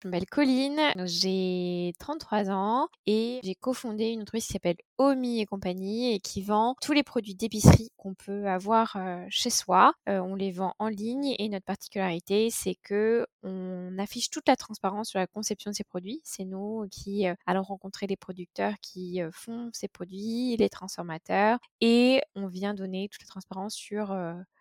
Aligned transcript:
Je 0.00 0.06
m'appelle 0.06 0.26
Colline, 0.26 0.80
j'ai 1.06 1.92
33 1.98 2.50
ans 2.50 2.86
et 3.06 3.40
j'ai 3.42 3.56
cofondé 3.56 4.10
une 4.10 4.20
entreprise 4.20 4.46
qui 4.46 4.52
s'appelle 4.52 4.76
Omi 4.96 5.40
et 5.40 5.46
compagnie 5.46 6.14
et 6.14 6.20
qui 6.20 6.40
vend 6.40 6.76
tous 6.80 6.92
les 6.92 7.02
produits 7.02 7.34
d'épicerie 7.34 7.90
qu'on 7.96 8.14
peut 8.14 8.46
avoir 8.46 8.96
chez 9.28 9.50
soi. 9.50 9.92
On 10.06 10.36
les 10.36 10.52
vend 10.52 10.72
en 10.78 10.86
ligne 10.86 11.34
et 11.40 11.48
notre 11.48 11.64
particularité, 11.64 12.48
c'est 12.50 12.76
que 12.76 13.26
on 13.42 13.98
affiche 13.98 14.30
toute 14.30 14.46
la 14.46 14.54
transparence 14.54 15.08
sur 15.08 15.18
la 15.18 15.26
conception 15.26 15.72
de 15.72 15.76
ces 15.76 15.82
produits. 15.82 16.20
C'est 16.22 16.44
nous 16.44 16.86
qui 16.92 17.26
allons 17.46 17.62
rencontrer 17.62 18.06
les 18.06 18.16
producteurs 18.16 18.74
qui 18.80 19.20
font 19.32 19.70
ces 19.72 19.88
produits, 19.88 20.56
les 20.56 20.68
transformateurs 20.68 21.58
et 21.80 22.20
on 22.36 22.46
vient 22.46 22.72
donner 22.72 23.08
toute 23.08 23.22
la 23.22 23.28
transparence 23.28 23.74
sur 23.74 24.16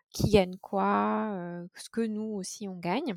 qui 0.10 0.32
gagne 0.32 0.58
quoi, 0.58 1.32
ce 1.76 1.90
que 1.92 2.02
nous 2.02 2.34
aussi 2.34 2.68
on 2.68 2.80
gagne. 2.80 3.16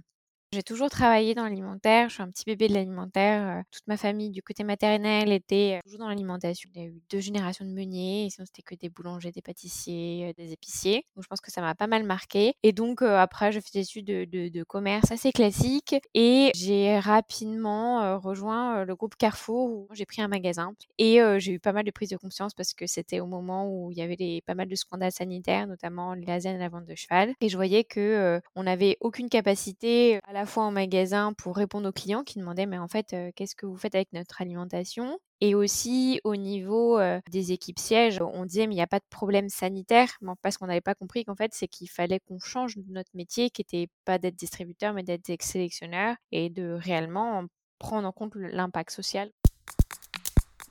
J'ai 0.53 0.65
toujours 0.65 0.91
travaillé 0.91 1.37
dans 1.37 1.45
l'alimentaire, 1.45 2.09
je 2.09 2.15
suis 2.15 2.23
un 2.25 2.29
petit 2.29 2.43
bébé 2.45 2.67
de 2.67 2.75
l'alimentaire. 2.75 3.63
toute 3.71 3.87
ma 3.87 3.97
famille 3.97 4.31
du 4.31 4.43
côté 4.43 4.65
maternel 4.65 5.31
était 5.31 5.79
toujours 5.85 6.01
dans 6.01 6.09
l'alimentation. 6.09 6.69
Il 6.75 6.81
y 6.81 6.85
a 6.85 6.89
eu 6.89 7.01
deux 7.09 7.21
générations 7.21 7.65
de 7.65 7.71
meuniers, 7.71 8.27
et 8.27 8.31
sinon 8.31 8.47
c'était 8.47 8.63
que 8.63 8.75
des 8.75 8.89
boulangers, 8.89 9.31
des 9.31 9.43
pâtissiers, 9.43 10.35
des 10.37 10.53
épiciers. 10.53 11.05
Donc 11.15 11.23
je 11.23 11.29
pense 11.29 11.41
que 11.41 11.53
ça 11.53 11.61
m'a 11.61 11.77
pas 11.77 11.87
mal 11.87 12.03
marqué. 12.03 12.55
Et 12.65 12.73
donc 12.73 13.01
après, 13.01 13.52
je 13.52 13.61
fais 13.61 13.71
des 13.74 13.83
études 13.83 14.07
de, 14.07 14.63
commerce 14.65 15.13
assez 15.13 15.30
classiques 15.30 15.95
et 16.15 16.51
j'ai 16.57 16.99
rapidement 16.99 18.19
rejoint 18.19 18.85
le 18.85 18.96
groupe 18.96 19.15
Carrefour 19.15 19.71
où 19.71 19.89
j'ai 19.93 20.05
pris 20.05 20.21
un 20.21 20.27
magasin. 20.27 20.74
Et 20.99 21.21
j'ai 21.39 21.52
eu 21.52 21.61
pas 21.61 21.73
mal 21.73 21.85
de 21.85 21.93
prise 21.93 22.09
de 22.09 22.17
conscience 22.17 22.55
parce 22.55 22.74
que 22.74 22.89
c'était 22.89 23.21
au 23.21 23.27
moment 23.27 23.69
où 23.73 23.93
il 23.93 23.99
y 23.99 24.02
avait 24.02 24.43
pas 24.45 24.55
mal 24.55 24.67
de 24.67 24.74
scandales 24.74 25.13
sanitaires, 25.13 25.69
notamment 25.69 26.15
les 26.15 26.49
et 26.49 26.59
la 26.59 26.69
vente 26.69 26.87
de 26.87 26.95
cheval. 26.96 27.35
Et 27.41 27.49
je 27.49 27.57
voyais 27.57 27.85
que 27.85 28.41
on 28.57 28.65
n'avait 28.65 28.96
aucune 29.01 29.29
capacité 29.29 30.19
à 30.27 30.33
la 30.33 30.40
la 30.41 30.46
fois 30.46 30.65
en 30.65 30.71
magasin 30.71 31.35
pour 31.35 31.55
répondre 31.55 31.87
aux 31.87 31.93
clients 31.93 32.24
qui 32.24 32.38
demandaient 32.38 32.65
mais 32.65 32.79
en 32.79 32.88
fait 32.88 33.15
qu'est-ce 33.37 33.55
que 33.55 33.66
vous 33.66 33.77
faites 33.77 33.95
avec 33.95 34.10
notre 34.15 34.41
alimentation? 34.41 35.19
Et 35.43 35.55
aussi 35.55 36.19
au 36.24 36.35
niveau 36.35 36.99
des 37.30 37.52
équipes 37.52 37.79
sièges, 37.79 38.21
on 38.23 38.46
disait 38.46 38.66
mais 38.66 38.73
il 38.73 38.79
n'y 38.79 38.83
a 38.83 38.87
pas 38.87 39.01
de 39.01 39.05
problème 39.11 39.51
sanitaire, 39.51 40.09
parce 40.41 40.57
qu'on 40.57 40.66
n'avait 40.66 40.80
pas 40.80 40.95
compris 40.95 41.24
qu'en 41.24 41.35
fait 41.35 41.52
c'est 41.52 41.68
qu'il 41.68 41.91
fallait 41.91 42.21
qu'on 42.21 42.38
change 42.38 42.79
notre 42.88 43.11
métier, 43.13 43.51
qui 43.51 43.61
n'était 43.61 43.93
pas 44.07 44.18
d'être 44.18 44.37
distributeur 44.37 44.95
mais 44.95 45.02
d'être 45.02 45.43
sélectionneur 45.43 46.16
et 46.33 46.49
de 46.49 46.73
réellement 46.73 47.45
prendre 47.79 48.09
en 48.09 48.13
compte 48.13 48.33
l'impact 48.35 48.91
social. 48.91 49.30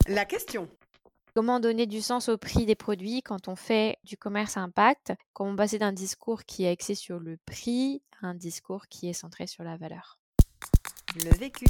La 0.08 0.26
question. 0.26 0.68
Comment 1.40 1.62
donner 1.62 1.86
du 1.88 2.02
sens 2.02 2.28
au 2.28 2.38
prix 2.38 2.66
des 2.66 2.76
produits 2.76 3.22
quand 3.22 3.48
on 3.48 3.56
fait 3.56 3.98
du 4.04 4.18
commerce 4.18 4.58
à 4.58 4.60
impact 4.60 5.14
Comment 5.32 5.56
passer 5.56 5.80
d'un 5.80 5.94
discours 5.94 6.44
qui 6.44 6.66
est 6.66 6.70
axé 6.70 6.96
sur 6.96 7.18
le 7.18 7.38
prix 7.46 8.02
à 8.22 8.28
un 8.28 8.36
discours 8.36 8.88
qui 8.90 9.08
est 9.08 9.14
centré 9.14 9.48
sur 9.48 9.64
la 9.64 9.78
valeur 9.78 10.20
Le 11.24 11.34
vécu. 11.38 11.64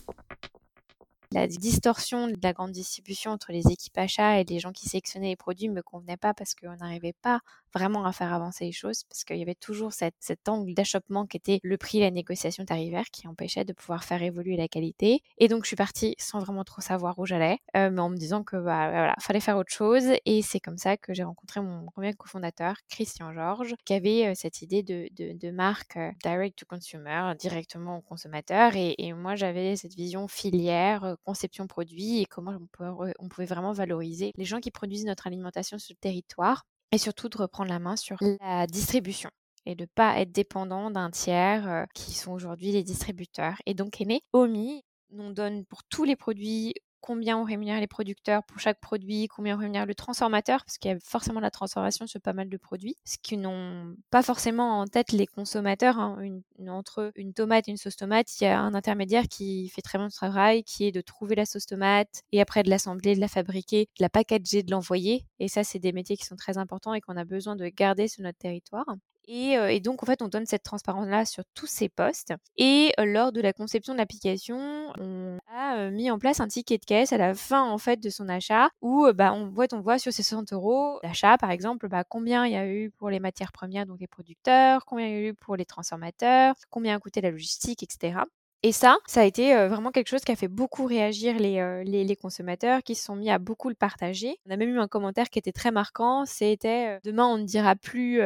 La 1.31 1.45
distorsion 1.45 2.29
de 2.29 2.39
la 2.41 2.51
grande 2.51 2.71
distribution 2.71 3.29
entre 3.29 3.51
les 3.51 3.67
équipes 3.67 3.99
achats 3.99 4.39
et 4.39 4.43
les 4.43 4.57
gens 4.57 4.71
qui 4.71 4.89
sélectionnaient 4.89 5.29
les 5.29 5.35
produits 5.35 5.69
ne 5.69 5.75
me 5.75 5.83
convenait 5.83 6.17
pas 6.17 6.33
parce 6.33 6.55
qu'on 6.55 6.75
n'arrivait 6.77 7.13
pas 7.21 7.39
vraiment 7.73 8.05
à 8.05 8.11
faire 8.11 8.33
avancer 8.33 8.65
les 8.65 8.71
choses 8.71 9.03
parce 9.03 9.23
qu'il 9.23 9.37
y 9.37 9.41
avait 9.41 9.55
toujours 9.55 9.93
cet 9.93 10.49
angle 10.49 10.73
d'achoppement 10.73 11.25
qui 11.25 11.37
était 11.37 11.59
le 11.63 11.77
prix, 11.77 11.99
la 11.99 12.11
négociation 12.11 12.65
tarifaire 12.65 13.05
qui 13.11 13.27
empêchait 13.27 13.65
de 13.65 13.73
pouvoir 13.73 14.03
faire 14.03 14.21
évoluer 14.21 14.57
la 14.57 14.67
qualité. 14.67 15.21
Et 15.37 15.47
donc 15.47 15.63
je 15.63 15.67
suis 15.67 15.75
partie 15.75 16.15
sans 16.17 16.39
vraiment 16.39 16.63
trop 16.63 16.81
savoir 16.81 17.17
où 17.19 17.25
j'allais, 17.25 17.59
euh, 17.75 17.89
mais 17.91 18.01
en 18.01 18.09
me 18.09 18.17
disant 18.17 18.43
que 18.43 18.55
bah, 18.55 18.89
voilà, 18.89 19.15
fallait 19.19 19.39
faire 19.39 19.57
autre 19.57 19.71
chose. 19.71 20.05
Et 20.25 20.41
c'est 20.41 20.59
comme 20.59 20.77
ça 20.77 20.97
que 20.97 21.13
j'ai 21.13 21.23
rencontré 21.23 21.61
mon 21.61 21.85
premier 21.85 22.13
cofondateur, 22.13 22.75
Christian 22.89 23.33
Georges, 23.33 23.75
qui 23.85 23.93
avait 23.93 24.27
euh, 24.27 24.33
cette 24.35 24.61
idée 24.61 24.83
de, 24.83 25.51
marque 25.51 25.97
euh, 25.97 26.11
direct 26.23 26.59
to 26.59 26.65
consumer, 26.65 27.33
directement 27.39 27.97
au 27.97 28.01
consommateur. 28.01 28.73
Et, 28.75 29.13
moi 29.13 29.35
j'avais 29.35 29.75
cette 29.75 29.95
vision 29.95 30.27
filière, 30.27 31.15
conception 31.25 31.67
produit 31.67 32.21
et 32.21 32.25
comment 32.25 32.55
on, 32.79 33.11
on 33.19 33.27
pouvait 33.27 33.47
vraiment 33.47 33.73
valoriser 33.73 34.31
les 34.37 34.45
gens 34.45 34.59
qui 34.59 34.71
produisent 34.71 35.05
notre 35.05 35.27
alimentation 35.27 35.77
sur 35.79 35.93
le 35.93 35.99
territoire 35.99 36.65
et 36.91 36.97
surtout 36.97 37.29
de 37.29 37.37
reprendre 37.37 37.69
la 37.69 37.79
main 37.79 37.95
sur 37.95 38.17
la 38.41 38.67
distribution 38.67 39.29
et 39.65 39.75
de 39.75 39.83
ne 39.83 39.89
pas 39.93 40.19
être 40.19 40.31
dépendant 40.31 40.89
d'un 40.89 41.11
tiers 41.11 41.85
qui 41.93 42.13
sont 42.13 42.31
aujourd'hui 42.31 42.71
les 42.71 42.83
distributeurs. 42.83 43.57
Et 43.65 43.73
donc 43.73 43.99
né 43.99 44.21
OMI. 44.33 44.83
On 45.17 45.31
donne 45.31 45.65
pour 45.65 45.83
tous 45.83 46.03
les 46.03 46.15
produits 46.15 46.75
combien 47.01 47.37
on 47.37 47.43
rémunère 47.43 47.79
les 47.79 47.87
producteurs 47.87 48.43
pour 48.43 48.59
chaque 48.59 48.79
produit, 48.79 49.27
combien 49.27 49.55
on 49.55 49.59
rémunère 49.59 49.85
le 49.85 49.95
transformateur, 49.95 50.63
parce 50.65 50.77
qu'il 50.77 50.91
y 50.91 50.93
a 50.93 50.97
forcément 50.99 51.39
la 51.39 51.51
transformation 51.51 52.07
sur 52.07 52.21
pas 52.21 52.33
mal 52.33 52.49
de 52.49 52.57
produits, 52.57 52.95
ce 53.05 53.17
qui 53.21 53.37
n'ont 53.37 53.95
pas 54.09 54.21
forcément 54.23 54.79
en 54.79 54.87
tête 54.87 55.11
les 55.11 55.27
consommateurs. 55.27 55.99
Hein. 55.99 56.41
entre 56.67 57.11
une 57.15 57.33
tomate 57.33 57.67
et 57.67 57.71
une 57.71 57.77
sauce 57.77 57.95
tomate, 57.95 58.39
il 58.39 58.43
y 58.43 58.47
a 58.47 58.59
un 58.59 58.73
intermédiaire 58.73 59.27
qui 59.27 59.69
fait 59.69 59.81
très 59.81 59.97
bien 59.97 60.09
travail, 60.09 60.63
qui 60.63 60.85
est 60.85 60.91
de 60.91 61.01
trouver 61.01 61.35
la 61.35 61.45
sauce 61.45 61.65
tomate 61.65 62.21
et 62.31 62.41
après 62.41 62.63
de 62.63 62.69
l'assembler, 62.69 63.15
de 63.15 63.19
la 63.19 63.27
fabriquer, 63.27 63.89
de 63.97 64.03
la 64.03 64.09
packager, 64.09 64.63
de 64.63 64.71
l'envoyer. 64.71 65.25
Et 65.39 65.47
ça, 65.47 65.63
c'est 65.63 65.79
des 65.79 65.93
métiers 65.93 66.17
qui 66.17 66.25
sont 66.25 66.35
très 66.35 66.57
importants 66.57 66.93
et 66.93 67.01
qu'on 67.01 67.17
a 67.17 67.25
besoin 67.25 67.55
de 67.55 67.67
garder 67.67 68.07
sur 68.07 68.23
notre 68.23 68.37
territoire. 68.37 68.85
Et, 69.31 69.79
donc, 69.79 70.01
en 70.01 70.07
fait, 70.07 70.23
on 70.23 70.27
donne 70.27 70.47
cette 70.47 70.63
transparence-là 70.63 71.23
sur 71.23 71.43
tous 71.53 71.67
ces 71.67 71.87
postes. 71.87 72.33
Et 72.57 72.91
lors 72.97 73.31
de 73.31 73.41
la 73.41 73.53
conception 73.53 73.93
de 73.93 73.99
l'application, 73.99 74.91
on 74.99 75.37
a 75.53 75.91
mis 75.91 76.09
en 76.09 76.17
place 76.17 76.39
un 76.39 76.47
ticket 76.47 76.79
de 76.79 76.85
caisse 76.85 77.13
à 77.13 77.17
la 77.17 77.35
fin, 77.35 77.63
en 77.63 77.77
fait, 77.77 77.97
de 77.97 78.09
son 78.09 78.27
achat 78.27 78.69
où 78.81 79.07
bah, 79.13 79.31
on, 79.33 79.47
voit, 79.47 79.67
on 79.71 79.81
voit 79.81 79.99
sur 79.99 80.11
ces 80.11 80.23
60 80.23 80.51
euros 80.53 80.99
d'achat, 81.03 81.37
par 81.37 81.51
exemple, 81.51 81.87
bah, 81.89 82.03
combien 82.03 82.47
il 82.47 82.53
y 82.53 82.55
a 82.55 82.67
eu 82.67 82.89
pour 82.89 83.11
les 83.11 83.19
matières 83.19 83.51
premières, 83.51 83.85
donc 83.85 83.99
les 83.99 84.07
producteurs, 84.07 84.83
combien 84.85 85.05
il 85.05 85.13
y 85.13 85.15
a 85.15 85.29
eu 85.29 85.33
pour 85.35 85.55
les 85.55 85.65
transformateurs, 85.65 86.55
combien 86.71 86.95
a 86.95 86.99
coûté 86.99 87.21
la 87.21 87.29
logistique, 87.29 87.83
etc. 87.83 88.21
Et 88.61 88.73
ça, 88.73 88.97
ça 89.07 89.21
a 89.21 89.23
été 89.23 89.53
vraiment 89.67 89.91
quelque 89.91 90.09
chose 90.09 90.25
qui 90.25 90.33
a 90.33 90.35
fait 90.35 90.49
beaucoup 90.49 90.85
réagir 90.85 91.39
les, 91.39 91.83
les, 91.85 92.15
consommateurs, 92.17 92.83
qui 92.83 92.93
se 92.93 93.05
sont 93.05 93.15
mis 93.15 93.29
à 93.29 93.39
beaucoup 93.39 93.69
le 93.69 93.75
partager. 93.75 94.37
On 94.45 94.51
a 94.51 94.57
même 94.57 94.75
eu 94.75 94.79
un 94.79 94.89
commentaire 94.89 95.29
qui 95.29 95.39
était 95.39 95.53
très 95.53 95.71
marquant, 95.71 96.25
c'était 96.25 96.99
demain 97.05 97.25
on 97.25 97.37
ne 97.37 97.45
dira 97.45 97.77
plus 97.77 98.17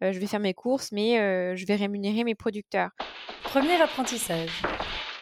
je 0.00 0.18
vais 0.18 0.26
faire 0.26 0.40
mes 0.40 0.54
courses, 0.54 0.92
mais 0.92 1.56
je 1.56 1.66
vais 1.66 1.74
rémunérer 1.74 2.24
mes 2.24 2.34
producteurs. 2.34 2.90
Premier 3.44 3.80
apprentissage. 3.82 4.62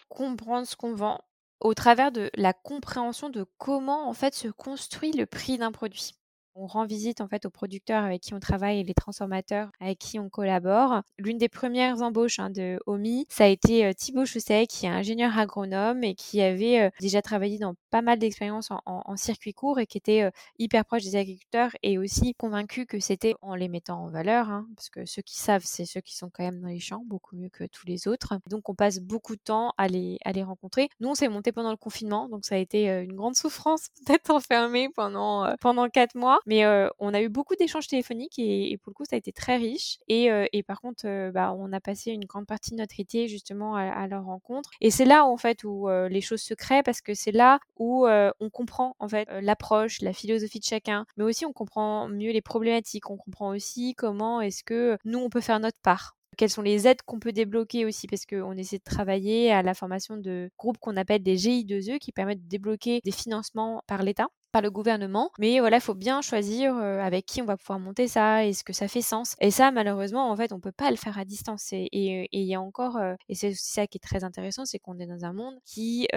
Comprendre 0.08 0.68
ce 0.68 0.76
qu'on 0.76 0.94
vend 0.94 1.20
au 1.60 1.74
travers 1.74 2.10
de 2.10 2.30
la 2.34 2.52
compréhension 2.52 3.28
de 3.28 3.44
comment 3.58 4.08
en 4.08 4.14
fait 4.14 4.34
se 4.34 4.48
construit 4.48 5.12
le 5.12 5.26
prix 5.26 5.58
d'un 5.58 5.72
produit. 5.72 6.12
On 6.56 6.66
rend 6.66 6.84
visite 6.84 7.20
en 7.20 7.28
fait 7.28 7.46
aux 7.46 7.50
producteurs 7.50 8.04
avec 8.04 8.22
qui 8.22 8.34
on 8.34 8.40
travaille 8.40 8.80
et 8.80 8.84
les 8.84 8.94
transformateurs 8.94 9.70
avec 9.80 9.98
qui 9.98 10.18
on 10.18 10.28
collabore. 10.28 11.02
L'une 11.18 11.38
des 11.38 11.48
premières 11.48 12.02
embauches 12.02 12.40
hein, 12.40 12.50
de 12.50 12.80
OMI, 12.86 13.26
ça 13.28 13.44
a 13.44 13.46
été 13.46 13.86
euh, 13.86 13.92
Thibaut 13.92 14.26
Chousset, 14.26 14.66
qui 14.66 14.86
est 14.86 14.88
ingénieur 14.88 15.38
agronome 15.38 16.02
et 16.02 16.14
qui 16.14 16.42
avait 16.42 16.80
euh, 16.80 16.90
déjà 17.00 17.22
travaillé 17.22 17.58
dans 17.58 17.74
pas 17.90 18.02
mal 18.02 18.18
d'expériences 18.18 18.70
en, 18.70 19.16
circuit 19.16 19.52
court 19.52 19.78
et 19.78 19.86
qui 19.86 19.98
était 19.98 20.22
euh, 20.22 20.30
hyper 20.58 20.84
proche 20.84 21.02
des 21.02 21.16
agriculteurs 21.16 21.70
et 21.82 21.98
aussi 21.98 22.34
convaincu 22.34 22.86
que 22.86 23.00
c'était 23.00 23.34
en 23.42 23.54
les 23.54 23.68
mettant 23.68 24.04
en 24.04 24.08
valeur, 24.08 24.48
hein, 24.48 24.66
parce 24.74 24.88
que 24.88 25.04
ceux 25.04 25.22
qui 25.22 25.38
savent, 25.38 25.64
c'est 25.64 25.84
ceux 25.84 26.00
qui 26.00 26.16
sont 26.16 26.30
quand 26.32 26.44
même 26.44 26.60
dans 26.60 26.68
les 26.68 26.80
champs, 26.80 27.02
beaucoup 27.06 27.36
mieux 27.36 27.48
que 27.48 27.64
tous 27.64 27.86
les 27.86 28.08
autres. 28.08 28.38
Donc 28.48 28.68
on 28.68 28.74
passe 28.74 28.98
beaucoup 28.98 29.36
de 29.36 29.40
temps 29.40 29.72
à 29.78 29.88
les, 29.88 30.18
à 30.24 30.32
les 30.32 30.42
rencontrer. 30.42 30.88
Nous, 31.00 31.08
on 31.08 31.14
s'est 31.14 31.28
monté 31.28 31.52
pendant 31.52 31.70
le 31.70 31.76
confinement, 31.76 32.28
donc 32.28 32.44
ça 32.44 32.54
a 32.54 32.58
été 32.58 32.86
une 32.86 33.14
grande 33.14 33.36
souffrance 33.36 33.88
d'être 34.06 34.30
enfermé 34.30 34.88
pendant, 34.94 35.54
pendant 35.60 35.88
quatre 35.88 36.14
mois. 36.14 36.40
Mais 36.50 36.66
on 36.98 37.14
a 37.14 37.22
eu 37.22 37.28
beaucoup 37.28 37.54
d'échanges 37.54 37.86
téléphoniques 37.86 38.36
et, 38.38 38.76
pour 38.82 38.90
le 38.90 38.94
coup, 38.94 39.04
ça 39.04 39.14
a 39.14 39.18
été 39.18 39.30
très 39.30 39.56
riche. 39.56 39.98
Et, 40.08 40.62
par 40.66 40.80
contre, 40.80 41.30
bah, 41.30 41.54
on 41.56 41.72
a 41.72 41.78
passé 41.78 42.10
une 42.10 42.24
grande 42.24 42.46
partie 42.46 42.72
de 42.72 42.76
notre 42.76 42.98
été 42.98 43.28
justement 43.28 43.76
à, 43.76 44.08
leur 44.08 44.24
rencontre. 44.24 44.70
Et 44.80 44.90
c'est 44.90 45.04
là 45.04 45.24
en 45.24 45.36
fait 45.36 45.62
où 45.62 45.88
les 46.08 46.20
choses 46.20 46.42
se 46.42 46.54
créent 46.54 46.82
parce 46.82 47.00
que 47.00 47.14
c'est 47.14 47.30
là 47.30 47.60
où 47.78 48.06
on 48.06 48.50
comprend 48.50 48.96
en 48.98 49.08
fait 49.08 49.28
l'approche, 49.40 50.00
la 50.02 50.12
philosophie 50.12 50.58
de 50.58 50.64
chacun, 50.64 51.06
mais 51.16 51.22
aussi 51.22 51.46
on 51.46 51.52
comprend 51.52 52.08
mieux 52.08 52.32
les 52.32 52.42
problématiques. 52.42 53.08
On 53.10 53.16
comprend 53.16 53.50
aussi 53.50 53.94
comment 53.94 54.40
est-ce 54.40 54.64
que 54.64 54.98
nous 55.04 55.20
on 55.20 55.30
peut 55.30 55.40
faire 55.40 55.60
notre 55.60 55.78
part 55.78 56.16
quelles 56.36 56.50
sont 56.50 56.62
les 56.62 56.86
aides 56.86 57.02
qu'on 57.02 57.18
peut 57.18 57.32
débloquer 57.32 57.84
aussi, 57.84 58.06
parce 58.06 58.26
qu'on 58.26 58.56
essaie 58.56 58.78
de 58.78 58.84
travailler 58.84 59.52
à 59.52 59.62
la 59.62 59.74
formation 59.74 60.16
de 60.16 60.50
groupes 60.58 60.78
qu'on 60.78 60.96
appelle 60.96 61.22
des 61.22 61.36
GI2E 61.36 61.98
qui 61.98 62.12
permettent 62.12 62.42
de 62.42 62.48
débloquer 62.48 63.00
des 63.04 63.12
financements 63.12 63.82
par 63.86 64.02
l'État 64.02 64.28
par 64.50 64.62
le 64.62 64.70
gouvernement. 64.70 65.30
Mais 65.38 65.60
voilà, 65.60 65.76
il 65.76 65.82
faut 65.82 65.94
bien 65.94 66.20
choisir 66.22 66.76
avec 66.76 67.26
qui 67.26 67.42
on 67.42 67.44
va 67.44 67.56
pouvoir 67.56 67.78
monter 67.78 68.08
ça, 68.08 68.44
est-ce 68.44 68.64
que 68.64 68.72
ça 68.72 68.88
fait 68.88 69.02
sens. 69.02 69.36
Et 69.40 69.50
ça, 69.50 69.70
malheureusement, 69.70 70.30
en 70.30 70.36
fait, 70.36 70.52
on 70.52 70.60
peut 70.60 70.72
pas 70.72 70.90
le 70.90 70.96
faire 70.96 71.18
à 71.18 71.24
distance. 71.24 71.72
Et 71.72 71.88
il 72.32 72.42
y 72.42 72.54
a 72.54 72.60
encore, 72.60 72.98
et 73.28 73.34
c'est 73.34 73.50
aussi 73.50 73.72
ça 73.72 73.86
qui 73.86 73.98
est 73.98 74.00
très 74.00 74.24
intéressant, 74.24 74.64
c'est 74.64 74.78
qu'on 74.78 74.98
est 74.98 75.06
dans 75.06 75.24
un 75.24 75.32
monde 75.32 75.54
qui, 75.64 76.08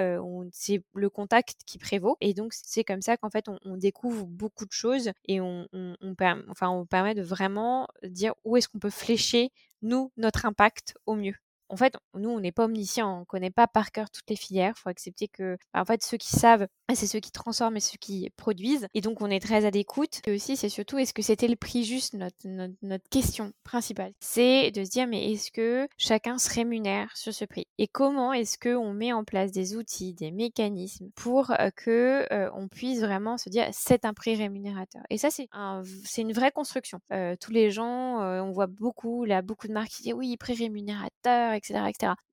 c'est 0.51 0.83
le 0.94 1.09
contact 1.09 1.57
qui 1.66 1.77
prévaut. 1.77 2.18
Et 2.21 2.33
donc, 2.33 2.54
c'est 2.54 2.83
comme 2.83 3.01
ça 3.01 3.18
qu'en 3.18 3.30
fait, 3.30 3.45
on, 3.48 3.77
découvre 3.77 4.25
beaucoup 4.25 4.66
de 4.66 4.71
choses 4.71 5.12
et 5.27 5.42
on, 5.42 5.68
enfin, 6.04 6.69
on 6.69 6.86
permet 6.86 7.16
de 7.16 7.21
vraiment 7.21 7.88
dire 8.04 8.33
où 8.45 8.56
est-ce 8.56 8.69
qu'on 8.69 8.80
peut 8.80 8.89
flécher, 8.89 9.51
nous, 9.83 10.12
notre 10.18 10.45
impact 10.45 10.97
au 11.06 11.15
mieux 11.15 11.35
en 11.74 11.75
fait, 11.75 11.96
nous, 12.14 12.30
on 12.30 12.40
n'est 12.40 12.52
pas 12.52 12.66
omniscient, 12.66 13.22
on 13.22 13.25
connaît 13.25 13.50
pas 13.50 13.66
par 13.66 13.92
cœur 13.92 14.12
toutes 14.12 14.30
les 14.30 14.36
filières. 14.36 14.75
Il 14.78 14.80
faut 14.80 14.90
accepter 14.90 15.28
que, 15.28 15.58
bah, 15.74 15.81
en 15.81 15.86
fait, 15.86 16.04
ceux 16.04 16.18
qui 16.18 16.30
savent, 16.30 16.68
c'est 16.94 17.08
ceux 17.08 17.20
qui 17.20 17.31
transforment 17.31 17.78
et 17.78 17.80
ceux 17.80 17.98
qui 18.00 18.30
produisent. 18.38 18.88
Et 18.94 19.02
donc, 19.02 19.22
on 19.22 19.31
est 19.31 19.40
très 19.40 19.66
à 19.66 19.72
l'écoute. 19.72 20.22
Et 20.28 20.36
aussi, 20.36 20.56
c'est 20.56 20.70
surtout, 20.70 21.00
est-ce 21.00 21.16
que 21.16 21.24
c'était 21.24 21.48
le 21.48 21.56
prix 21.56 21.84
juste 21.84 22.14
notre, 22.14 22.36
notre, 22.84 23.10
question 23.10 23.54
principale? 23.64 24.14
C'est 24.20 24.70
de 24.70 24.84
se 24.84 24.90
dire, 24.92 25.08
mais 25.08 25.31
est-ce 25.31 25.52
que 25.52 25.88
chacun 25.98 26.38
se 26.38 26.54
rémunère 26.54 27.18
sur 27.18 27.34
ce 27.34 27.44
prix? 27.46 27.66
Et 27.80 27.88
comment 27.88 28.34
est-ce 28.34 28.60
qu'on 28.60 28.94
met 28.94 29.12
en 29.12 29.24
place 29.24 29.52
des 29.52 29.76
outils, 29.76 30.14
des 30.14 30.31
mécanismes 30.31 31.10
pour 31.16 31.50
euh, 31.52 31.69
que 31.76 32.28
euh, 32.31 32.52
on 32.54 32.68
puisse 32.68 33.00
vraiment 33.00 33.40
se 33.40 33.50
dire, 33.50 33.68
c'est 33.72 34.06
un 34.06 34.14
prix 34.14 34.36
rémunérateur? 34.36 35.02
Et 35.10 35.18
ça, 35.18 35.31
c'est 35.31 35.48
un, 35.54 35.81
une 36.19 36.34
vraie 36.34 36.52
construction. 36.52 37.00
Euh, 37.12 37.36
tous 37.40 37.52
les 37.52 37.72
gens, 37.72 38.19
on 38.22 38.52
voit 38.52 38.68
beaucoup, 38.68 39.26
là, 39.26 39.42
beaucoup 39.42 39.68
de 39.68 39.74
marques 39.74 39.90
qui 39.90 40.04
disent, 40.04 40.14
oui, 40.14 40.38
prix 40.38 40.54
rémunérateur, 40.54 41.54
etc., 41.54 41.62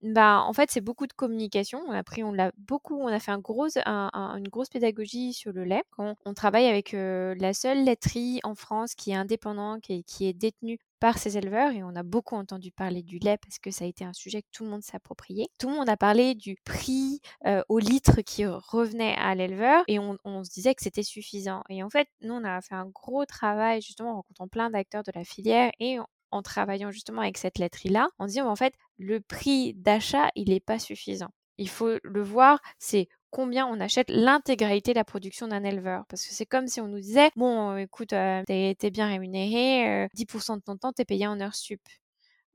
Bah, 0.03 0.43
en 0.47 0.53
fait, 0.53 0.71
c'est 0.71 0.81
beaucoup 0.81 1.07
de 1.07 1.13
communication. 1.13 1.91
Après, 1.91 2.23
on 2.23 2.33
l'a 2.33 2.53
beaucoup, 2.59 2.99
on 3.01 3.09
a 3.09 3.21
fait 3.21 3.33
une 3.33 4.49
grosse 4.49 4.69
pédagogie 4.69 5.33
sur 5.33 5.53
le 5.53 5.65
lait. 5.65 5.83
On, 5.99 6.15
on 6.25 6.35
travaille 6.35 6.67
avec 6.67 6.93
la 6.93 7.53
seule 7.55 7.85
laiterie 7.85 8.41
en 8.43 8.55
France 8.55 8.95
qui 8.95 9.11
est 9.11 9.15
indépendante, 9.17 9.83
qui 9.83 10.05
qui 10.05 10.27
est 10.27 10.33
détenue 10.33 10.79
par 11.01 11.17
ces 11.19 11.39
éleveurs 11.39 11.73
et 11.73 11.83
on 11.83 11.97
a 11.97 12.03
beaucoup 12.03 12.37
entendu 12.37 12.71
parler 12.71 13.03
du 13.03 13.19
lait 13.19 13.39
parce 13.39 13.59
que 13.59 13.71
ça 13.71 13.85
a 13.85 13.89
été 13.89 14.05
un 14.05 14.13
sujet 14.13 14.43
que 14.43 14.49
tout 14.53 14.65
le 14.65 14.71
monde 14.71 14.83
s'est 14.83 14.97
approprié. 14.97 15.49
Tout 15.59 15.71
le 15.71 15.75
monde 15.77 15.89
a 15.89 15.97
parlé 15.97 16.35
du 16.35 16.57
prix 16.65 17.21
au 17.69 17.79
litre 17.79 18.21
qui 18.21 18.47
revenait 18.47 19.17
à 19.17 19.35
l'éleveur 19.35 19.83
et 19.89 19.99
on, 19.99 20.19
on, 20.25 20.45
se 20.45 20.51
disait 20.51 20.75
que 20.75 20.83
c'était 20.83 21.03
suffisant. 21.03 21.63
Et 21.71 21.83
en 21.83 21.91
fait, 21.91 22.09
nous, 22.21 22.35
on 22.35 22.45
a 22.45 22.61
fait 22.61 22.75
un 22.75 22.87
gros 22.87 23.25
travail 23.25 23.81
justement 23.81 24.11
en 24.11 24.17
rencontrant 24.17 24.49
plein 24.49 24.71
d'acteurs 24.71 25.03
de 25.03 25.13
la 25.15 25.25
filière 25.25 25.73
et 25.81 25.99
en 26.31 26.43
travaillant 26.43 26.91
justement 26.91 27.23
avec 27.23 27.39
cette 27.39 27.59
laiterie-là, 27.59 28.09
en 28.19 28.27
disant 28.27 28.49
en 28.49 28.57
fait, 28.57 28.75
le 28.99 29.21
prix 29.21 29.75
d'achat, 29.75 30.29
il 30.35 30.51
n'est 30.51 30.61
pas 30.61 30.79
suffisant. 30.79 31.31
Il 31.59 31.69
faut 31.69 31.99
le 32.03 32.23
voir, 32.23 32.61
c'est 32.79 33.09
combien 33.31 33.67
on 33.67 33.81
achète 33.81 34.11
l'intégralité 34.11 34.93
de 34.93 34.99
la 34.99 35.05
production 35.05 35.49
d'un 35.49 35.65
éleveur. 35.65 36.05
Parce 36.09 36.27
que 36.27 36.35
c'est 36.35 36.47
comme 36.47 36.67
si 36.67 36.81
on 36.81 36.89
nous 36.89 37.01
disait, 37.01 37.31
bon, 37.37 37.77
écoute, 37.77 38.13
euh, 38.13 38.43
t'es 38.47 38.91
bien 38.91 39.09
rémunéré, 39.09 40.09
10% 40.15 40.53
euh, 40.53 40.57
de 40.57 40.63
ton 40.63 40.77
temps, 40.77 40.93
t'es 40.93 41.05
payé 41.05 41.27
en 41.27 41.41
heure 41.41 41.55
sup. 41.55 41.81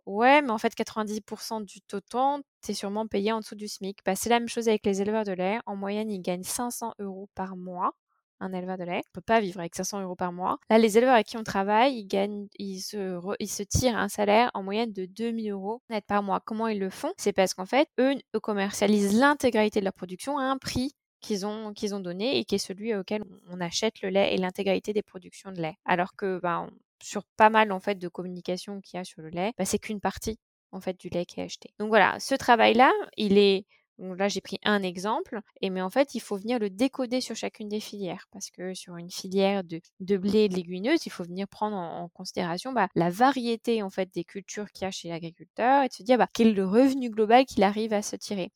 Ouais, 0.05 0.41
mais 0.41 0.51
en 0.51 0.57
fait, 0.59 0.73
90% 0.75 1.65
du 1.65 1.81
total, 1.81 2.41
t'es 2.61 2.73
sûrement 2.75 3.07
payé 3.07 3.31
en 3.31 3.39
dessous 3.39 3.55
du 3.55 3.67
SMIC. 3.67 3.99
Bah, 4.05 4.15
c'est 4.15 4.29
la 4.29 4.39
même 4.39 4.49
chose 4.49 4.67
avec 4.69 4.85
les 4.85 5.01
éleveurs 5.01 5.23
de 5.23 5.31
lait. 5.31 5.59
En 5.65 5.75
moyenne, 5.75 6.11
ils 6.11 6.21
gagnent 6.21 6.43
500 6.43 6.93
euros 6.99 7.27
par 7.33 7.55
mois 7.55 7.93
un 8.39 8.53
éleveur 8.53 8.77
de 8.77 8.83
lait. 8.83 9.01
On 9.07 9.11
peut 9.13 9.21
pas 9.21 9.39
vivre 9.39 9.59
avec 9.59 9.75
500 9.75 10.01
euros 10.01 10.15
par 10.15 10.31
mois. 10.31 10.57
Là, 10.69 10.77
les 10.77 10.97
éleveurs 10.97 11.15
avec 11.15 11.27
qui 11.27 11.37
on 11.37 11.43
travaille, 11.43 11.95
ils 11.95 12.07
gagnent, 12.07 12.47
ils 12.57 12.79
se, 12.79 13.19
ils 13.39 13.49
se 13.49 13.63
tirent 13.63 13.97
un 13.97 14.09
salaire 14.09 14.51
en 14.53 14.63
moyenne 14.63 14.93
de 14.93 15.05
2000 15.05 15.51
euros 15.51 15.81
net 15.89 16.05
par 16.05 16.23
mois. 16.23 16.39
Comment 16.39 16.67
ils 16.67 16.79
le 16.79 16.89
font? 16.89 17.13
C'est 17.17 17.33
parce 17.33 17.53
qu'en 17.53 17.65
fait, 17.65 17.89
eux, 17.99 18.15
commercialisent 18.41 19.17
l'intégralité 19.17 19.79
de 19.79 19.85
leur 19.85 19.93
production 19.93 20.37
à 20.37 20.43
un 20.43 20.57
prix 20.57 20.93
qu'ils 21.21 21.45
ont, 21.45 21.73
ont 21.91 21.99
donné 21.99 22.37
et 22.37 22.45
qui 22.45 22.55
est 22.55 22.59
celui 22.59 22.93
auquel 22.93 23.23
on 23.49 23.59
achète 23.59 24.01
le 24.01 24.09
lait 24.09 24.35
et 24.35 24.37
l'intégralité 24.37 24.93
des 24.93 25.01
productions 25.01 25.51
de 25.51 25.61
lait. 25.61 25.75
Alors 25.85 26.15
que 26.15 26.39
bah, 26.39 26.67
sur 27.01 27.23
pas 27.37 27.49
mal 27.49 27.71
en 27.71 27.79
fait 27.79 27.95
de 27.95 28.07
communication 28.07 28.81
qu'il 28.81 28.97
y 28.97 29.01
a 29.01 29.03
sur 29.03 29.21
le 29.21 29.29
lait, 29.29 29.53
bah, 29.57 29.65
c'est 29.65 29.79
qu'une 29.79 29.99
partie 29.99 30.37
en 30.71 30.81
fait 30.81 30.99
du 30.99 31.09
lait 31.09 31.25
qui 31.25 31.39
est 31.39 31.43
acheté. 31.43 31.69
Donc 31.79 31.89
voilà, 31.89 32.19
ce 32.19 32.35
travail-là, 32.35 32.91
il 33.17 33.37
est 33.37 33.65
donc 33.97 34.17
là, 34.17 34.27
j'ai 34.27 34.41
pris 34.41 34.59
un 34.63 34.83
exemple, 34.83 35.39
et 35.61 35.69
mais 35.69 35.81
en 35.81 35.89
fait, 35.89 36.15
il 36.15 36.19
faut 36.19 36.37
venir 36.37 36.59
le 36.59 36.69
décoder 36.69 37.21
sur 37.21 37.35
chacune 37.35 37.69
des 37.69 37.79
filières, 37.79 38.27
parce 38.31 38.49
que 38.49 38.73
sur 38.73 38.97
une 38.97 39.09
filière 39.09 39.63
de, 39.63 39.79
blé 40.17 40.45
et 40.45 40.49
de 40.49 40.55
légumineuses, 40.55 41.05
il 41.05 41.11
faut 41.11 41.23
venir 41.23 41.47
prendre 41.47 41.75
en, 41.77 42.09
considération 42.09 42.71
bah, 42.71 42.87
la 42.95 43.09
variété 43.09 43.81
en 43.81 43.89
fait 43.89 44.13
des 44.13 44.23
cultures 44.23 44.71
qu'il 44.71 44.83
y 44.83 44.87
a 44.87 44.91
chez 44.91 45.09
l'agriculteur, 45.09 45.83
et 45.83 45.87
de 45.87 45.93
se 45.93 46.03
dire 46.03 46.17
bah, 46.17 46.27
quel 46.33 46.47
est 46.47 46.53
le 46.53 46.65
revenu 46.65 47.09
global 47.09 47.45
qu'il 47.45 47.63
arrive 47.63 47.93
à 47.93 48.01
se 48.01 48.15
tirer. 48.15 48.51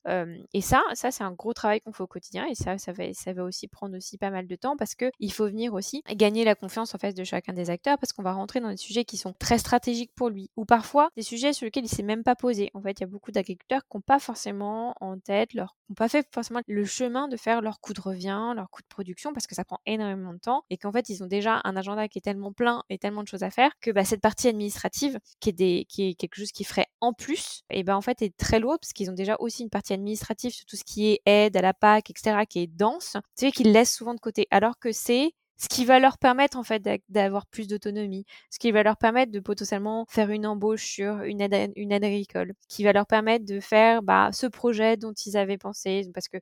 et 0.53 0.61
ça, 0.61 0.83
ça 0.93 1.11
c'est 1.11 1.23
un 1.23 1.31
gros 1.31 1.53
travail 1.53 1.81
qu'on 1.81 1.93
fait 1.93 2.03
au 2.03 2.07
quotidien, 2.07 2.45
et 2.45 2.55
ça, 2.55 2.77
ça 2.77 2.91
va, 2.91 3.13
ça 3.13 3.33
va 3.33 3.43
aussi 3.43 3.67
prendre 3.67 3.95
aussi 3.95 4.17
pas 4.17 4.29
mal 4.29 4.47
de 4.47 4.55
temps, 4.55 4.75
parce 4.77 4.95
que 4.95 5.09
il 5.19 5.31
faut 5.31 5.45
venir 5.45 5.73
aussi 5.73 6.03
gagner 6.15 6.43
la 6.43 6.55
confiance 6.55 6.93
en 6.95 6.97
fait 6.97 7.13
de 7.13 7.23
chacun 7.23 7.53
des 7.53 7.69
acteurs, 7.69 7.97
parce 7.97 8.13
qu'on 8.13 8.23
va 8.23 8.33
rentrer 8.33 8.59
dans 8.59 8.69
des 8.69 8.77
sujets 8.77 9.05
qui 9.05 9.17
sont 9.17 9.33
très 9.33 9.57
stratégiques 9.57 10.11
pour 10.15 10.29
lui, 10.29 10.49
ou 10.57 10.65
parfois 10.65 11.09
des 11.15 11.23
sujets 11.23 11.53
sur 11.53 11.65
lesquels 11.65 11.85
il 11.85 11.89
s'est 11.89 12.03
même 12.03 12.23
pas 12.23 12.35
posé. 12.35 12.71
En 12.73 12.81
fait, 12.81 12.99
il 12.99 13.01
y 13.01 13.03
a 13.03 13.07
beaucoup 13.07 13.31
d'agriculteurs 13.31 13.81
qui 13.89 13.97
n'ont 13.97 14.01
pas 14.01 14.19
forcément 14.19 14.95
en 14.99 15.17
leur 15.53 15.75
n'ont 15.89 15.95
pas 15.95 16.09
fait 16.09 16.27
forcément 16.31 16.61
le 16.67 16.85
chemin 16.85 17.27
de 17.27 17.37
faire 17.37 17.61
leur 17.61 17.79
coût 17.79 17.93
de 17.93 18.01
revient, 18.01 18.53
leur 18.55 18.69
coût 18.69 18.81
de 18.81 18.87
production, 18.87 19.33
parce 19.33 19.47
que 19.47 19.55
ça 19.55 19.65
prend 19.65 19.79
énormément 19.85 20.33
de 20.33 20.39
temps 20.39 20.63
et 20.69 20.77
qu'en 20.77 20.91
fait, 20.91 21.09
ils 21.09 21.23
ont 21.23 21.27
déjà 21.27 21.61
un 21.63 21.75
agenda 21.75 22.07
qui 22.07 22.19
est 22.19 22.21
tellement 22.21 22.53
plein 22.53 22.83
et 22.89 22.97
tellement 22.97 23.23
de 23.23 23.27
choses 23.27 23.43
à 23.43 23.49
faire 23.49 23.71
que 23.81 23.91
bah, 23.91 24.05
cette 24.05 24.21
partie 24.21 24.47
administrative, 24.47 25.19
qui 25.39 25.49
est, 25.49 25.53
des, 25.53 25.85
qui 25.89 26.09
est 26.09 26.13
quelque 26.13 26.35
chose 26.35 26.51
qui 26.51 26.63
ferait 26.63 26.87
en 27.01 27.13
plus, 27.13 27.63
et 27.69 27.83
ben 27.83 27.95
en 27.95 28.01
fait, 28.01 28.21
est 28.21 28.35
très 28.37 28.59
lourde 28.59 28.79
parce 28.81 28.93
qu'ils 28.93 29.09
ont 29.09 29.15
déjà 29.15 29.35
aussi 29.39 29.63
une 29.63 29.69
partie 29.69 29.93
administrative 29.93 30.51
sur 30.51 30.65
tout 30.65 30.75
ce 30.75 30.83
qui 30.83 31.07
est 31.07 31.21
aide 31.25 31.57
à 31.57 31.61
la 31.61 31.73
PAC, 31.73 32.09
etc., 32.09 32.37
qui 32.47 32.59
est 32.59 32.67
dense, 32.67 33.17
sais, 33.35 33.51
qu'ils 33.51 33.71
laissent 33.71 33.95
souvent 33.95 34.13
de 34.13 34.19
côté. 34.19 34.47
Alors 34.51 34.77
que 34.79 34.91
c'est 34.91 35.31
ce 35.59 35.67
qui 35.67 35.85
va 35.85 35.99
leur 35.99 36.17
permettre 36.17 36.57
en 36.57 36.63
fait 36.63 36.81
d'avoir 37.09 37.45
plus 37.45 37.67
d'autonomie, 37.67 38.25
ce 38.49 38.59
qui 38.59 38.71
va 38.71 38.81
leur 38.81 38.97
permettre 38.97 39.31
de 39.31 39.39
potentiellement 39.39 40.05
faire 40.09 40.29
une 40.29 40.45
embauche 40.45 40.85
sur 40.85 41.21
une 41.21 41.41
aide, 41.41 41.73
une 41.75 41.91
aide 41.91 42.03
agricole, 42.03 42.53
qui 42.69 42.83
va 42.83 42.93
leur 42.93 43.05
permettre 43.05 43.45
de 43.45 43.59
faire 43.59 44.01
bah, 44.01 44.29
ce 44.31 44.47
projet 44.47 44.97
dont 44.97 45.13
ils 45.13 45.37
avaient 45.37 45.57
pensé, 45.57 46.09
parce 46.13 46.29
que 46.29 46.37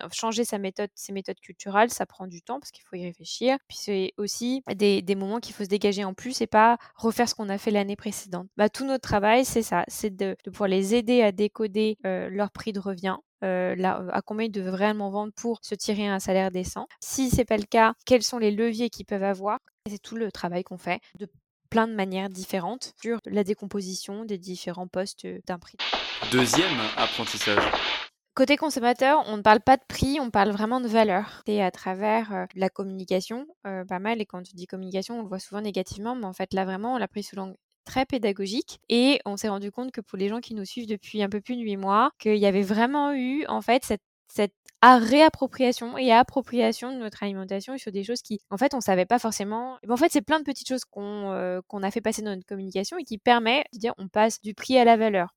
euh, 0.00 0.08
changer 0.12 0.44
sa 0.44 0.58
méthode, 0.58 0.90
ses 0.94 1.12
méthodes 1.12 1.40
culturelles, 1.40 1.90
ça 1.90 2.06
prend 2.06 2.26
du 2.26 2.42
temps 2.42 2.60
parce 2.60 2.70
qu'il 2.70 2.84
faut 2.84 2.96
y 2.96 3.04
réfléchir. 3.04 3.58
Puis 3.68 3.78
c'est 3.80 4.12
aussi 4.16 4.62
des, 4.76 5.02
moments 5.16 5.40
qu'il 5.40 5.54
faut 5.54 5.64
se 5.64 5.68
dégager 5.68 6.04
en 6.04 6.14
plus 6.14 6.40
et 6.40 6.46
pas 6.46 6.78
refaire 6.94 7.28
ce 7.28 7.34
qu'on 7.34 7.48
a 7.48 7.58
fait 7.58 7.70
l'année 7.70 7.96
précédente. 7.96 8.48
Bah, 8.56 8.68
tout 8.68 8.86
notre 8.86 9.02
travail, 9.02 9.44
c'est 9.44 9.62
ça, 9.62 9.84
c'est 9.88 10.14
de, 10.14 10.36
de, 10.44 10.50
pouvoir 10.50 10.68
les 10.68 10.94
aider 10.94 11.22
à 11.22 11.32
décoder 11.32 11.98
euh, 12.06 12.28
leur 12.30 12.52
prix 12.52 12.72
de 12.72 12.80
revient, 12.80 13.16
euh, 13.44 13.74
là, 13.76 14.04
à 14.12 14.22
combien 14.22 14.46
ils 14.46 14.52
doivent 14.52 14.74
réellement 14.74 15.10
vendre 15.10 15.32
pour 15.36 15.58
se 15.62 15.74
tirer 15.74 16.06
un 16.06 16.20
salaire 16.20 16.50
décent. 16.50 16.86
Si 17.00 17.30
c'est 17.30 17.44
pas 17.44 17.56
le 17.56 17.64
cas, 17.64 17.94
quels 18.06 18.22
sont 18.22 18.38
les 18.38 18.50
leviers 18.50 18.90
qu'ils 18.90 19.06
peuvent 19.06 19.22
avoir? 19.22 19.58
C'est 19.88 20.02
tout 20.02 20.16
le 20.16 20.30
travail 20.30 20.62
qu'on 20.62 20.78
fait 20.78 21.00
de 21.18 21.26
plein 21.70 21.86
de 21.86 21.94
manières 21.94 22.28
différentes 22.28 22.92
sur 23.00 23.18
la 23.26 23.44
décomposition 23.44 24.24
des 24.24 24.38
différents 24.38 24.88
postes 24.88 25.26
d'un 25.46 25.58
prix. 25.58 25.78
Deuxième 26.32 26.78
apprentissage. 26.96 27.62
Côté 28.34 28.56
consommateur, 28.56 29.24
on 29.26 29.36
ne 29.36 29.42
parle 29.42 29.60
pas 29.60 29.76
de 29.76 29.82
prix, 29.88 30.18
on 30.20 30.30
parle 30.30 30.50
vraiment 30.50 30.80
de 30.80 30.86
valeur. 30.88 31.42
C'est 31.46 31.60
à 31.60 31.70
travers 31.70 32.32
euh, 32.32 32.44
la 32.54 32.68
communication, 32.68 33.46
euh, 33.66 33.84
pas 33.84 33.98
mal, 33.98 34.20
et 34.20 34.26
quand 34.26 34.42
tu 34.42 34.54
dis 34.54 34.66
communication, 34.66 35.18
on 35.18 35.22
le 35.22 35.28
voit 35.28 35.40
souvent 35.40 35.60
négativement, 35.60 36.14
mais 36.14 36.26
en 36.26 36.32
fait 36.32 36.54
là 36.54 36.64
vraiment, 36.64 36.94
on 36.94 36.98
l'a 36.98 37.08
pris 37.08 37.22
sous 37.22 37.36
l'angle 37.36 37.56
très 37.90 38.06
pédagogique 38.06 38.78
et 38.88 39.20
on 39.26 39.36
s'est 39.36 39.48
rendu 39.48 39.72
compte 39.72 39.90
que 39.90 40.00
pour 40.00 40.16
les 40.16 40.28
gens 40.28 40.38
qui 40.38 40.54
nous 40.54 40.64
suivent 40.64 40.86
depuis 40.86 41.24
un 41.24 41.28
peu 41.28 41.40
plus 41.40 41.56
de 41.56 41.62
huit 41.62 41.76
mois, 41.76 42.12
qu'il 42.20 42.36
y 42.36 42.46
avait 42.46 42.62
vraiment 42.62 43.12
eu 43.12 43.44
en 43.48 43.62
fait 43.62 43.84
cette, 43.84 44.02
cette 44.28 44.54
réappropriation 44.80 45.98
et 45.98 46.12
appropriation 46.12 46.92
de 46.92 46.98
notre 46.98 47.24
alimentation 47.24 47.76
sur 47.78 47.90
des 47.90 48.04
choses 48.04 48.22
qui, 48.22 48.38
en 48.48 48.58
fait, 48.58 48.74
on 48.74 48.80
savait 48.80 49.06
pas 49.06 49.18
forcément. 49.18 49.76
en 49.88 49.96
fait, 49.96 50.12
c'est 50.12 50.22
plein 50.22 50.38
de 50.38 50.44
petites 50.44 50.68
choses 50.68 50.84
qu'on 50.84 51.32
euh, 51.32 51.60
qu'on 51.66 51.82
a 51.82 51.90
fait 51.90 52.00
passer 52.00 52.22
dans 52.22 52.30
notre 52.30 52.46
communication 52.46 52.96
et 52.96 53.04
qui 53.04 53.18
permet 53.18 53.64
de 53.74 53.80
dire 53.80 53.92
on 53.98 54.06
passe 54.06 54.40
du 54.40 54.54
prix 54.54 54.78
à 54.78 54.84
la 54.84 54.96
valeur. 54.96 55.34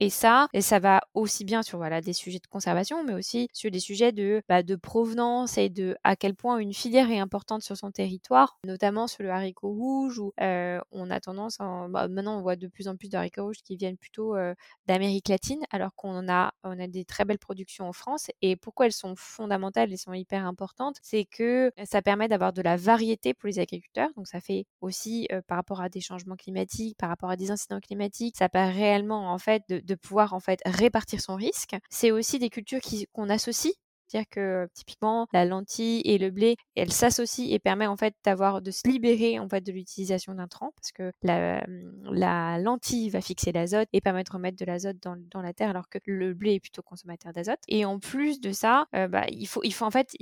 Et 0.00 0.10
ça, 0.10 0.48
et 0.52 0.60
ça 0.60 0.80
va 0.80 1.00
aussi 1.14 1.44
bien 1.44 1.62
sur 1.62 1.78
voilà 1.78 2.00
des 2.00 2.12
sujets 2.12 2.40
de 2.40 2.46
conservation, 2.48 3.04
mais 3.04 3.14
aussi 3.14 3.48
sur 3.52 3.70
des 3.70 3.78
sujets 3.78 4.10
de, 4.10 4.42
bah, 4.48 4.62
de 4.64 4.74
provenance 4.74 5.56
et 5.56 5.68
de 5.68 5.96
à 6.02 6.16
quel 6.16 6.34
point 6.34 6.58
une 6.58 6.74
filière 6.74 7.10
est 7.10 7.20
importante 7.20 7.62
sur 7.62 7.76
son 7.76 7.92
territoire, 7.92 8.58
notamment 8.64 9.06
sur 9.06 9.22
le 9.22 9.30
haricot 9.30 9.68
rouge 9.68 10.18
où 10.18 10.32
euh, 10.40 10.80
on 10.90 11.10
a 11.10 11.20
tendance, 11.20 11.58
bah, 11.58 12.08
maintenant 12.08 12.38
on 12.38 12.42
voit 12.42 12.56
de 12.56 12.66
plus 12.66 12.88
en 12.88 12.96
plus 12.96 13.08
de 13.08 13.16
haricots 13.16 13.44
rouges 13.44 13.62
qui 13.62 13.76
viennent 13.76 13.96
plutôt 13.96 14.36
euh, 14.36 14.54
d'Amérique 14.86 15.28
latine, 15.28 15.62
alors 15.70 15.94
qu'on 15.94 16.28
a 16.28 16.52
on 16.64 16.78
a 16.80 16.86
des 16.88 17.04
très 17.04 17.24
belles 17.24 17.38
productions 17.38 17.88
en 17.88 17.92
France. 17.92 18.30
Et 18.42 18.56
pourquoi 18.56 18.86
elles 18.86 18.92
sont 18.92 19.14
fondamentales 19.16 19.92
et 19.92 19.96
sont 19.96 20.12
hyper 20.12 20.44
importantes, 20.44 20.96
c'est 21.02 21.24
que 21.24 21.70
ça 21.84 22.02
permet 22.02 22.26
d'avoir 22.26 22.52
de 22.52 22.62
la 22.62 22.76
variété 22.76 23.32
pour 23.32 23.46
les 23.46 23.60
agriculteurs. 23.60 24.10
Donc 24.16 24.26
ça 24.26 24.40
fait 24.40 24.66
aussi 24.80 25.28
euh, 25.32 25.40
par 25.46 25.56
rapport 25.56 25.80
à 25.80 25.88
des 25.88 26.00
changements 26.00 26.36
climatiques, 26.36 26.96
par 26.98 27.08
rapport 27.10 27.30
à 27.30 27.36
des 27.36 27.50
incidents 27.52 27.80
climatiques, 27.80 28.36
ça 28.36 28.48
permet 28.48 28.72
réellement 28.72 29.32
en 29.32 29.38
fait 29.38 29.62
de 29.68 29.83
de 29.84 29.94
pouvoir 29.94 30.32
en 30.34 30.40
fait 30.40 30.60
répartir 30.64 31.20
son 31.20 31.36
risque. 31.36 31.76
C'est 31.90 32.10
aussi 32.10 32.38
des 32.38 32.50
cultures 32.50 32.80
qu'on 33.12 33.28
associe 33.28 33.74
C'est-à-dire 34.06 34.28
que 34.30 34.68
typiquement 34.74 35.26
la 35.32 35.44
lentille 35.44 36.02
et 36.04 36.18
le 36.18 36.30
blé, 36.30 36.56
elles 36.76 36.92
s'associent 36.92 37.46
et 37.50 37.58
permettent 37.58 37.88
en 37.88 37.96
fait 37.96 38.14
d'avoir 38.24 38.62
de 38.62 38.70
se 38.70 38.88
libérer 38.88 39.38
en 39.38 39.48
fait 39.48 39.60
de 39.60 39.72
l'utilisation 39.72 40.34
d'intrants 40.34 40.72
parce 40.76 40.92
que 40.92 41.12
la, 41.22 41.64
la 42.10 42.58
lentille 42.58 43.10
va 43.10 43.20
fixer 43.20 43.52
l'azote 43.52 43.88
et 43.92 44.00
permettre 44.00 44.32
de 44.32 44.36
remettre 44.36 44.58
de 44.58 44.64
l'azote 44.64 44.96
dans, 45.02 45.16
dans, 45.30 45.42
la 45.42 45.52
terre 45.52 45.70
alors 45.70 45.88
que 45.88 45.98
le 46.06 46.34
blé 46.34 46.54
est 46.54 46.60
plutôt 46.60 46.82
consommateur 46.82 47.32
d'azote. 47.32 47.60
Et 47.68 47.84
en 47.84 47.98
plus 47.98 48.40
de 48.40 48.52
ça, 48.52 48.86
euh, 48.94 49.08
bah, 49.08 49.26
il 49.28 49.46
faut 49.46 49.62
il 49.64 49.72
faut 49.72 49.84
en 49.84 49.90
fait 49.90 50.14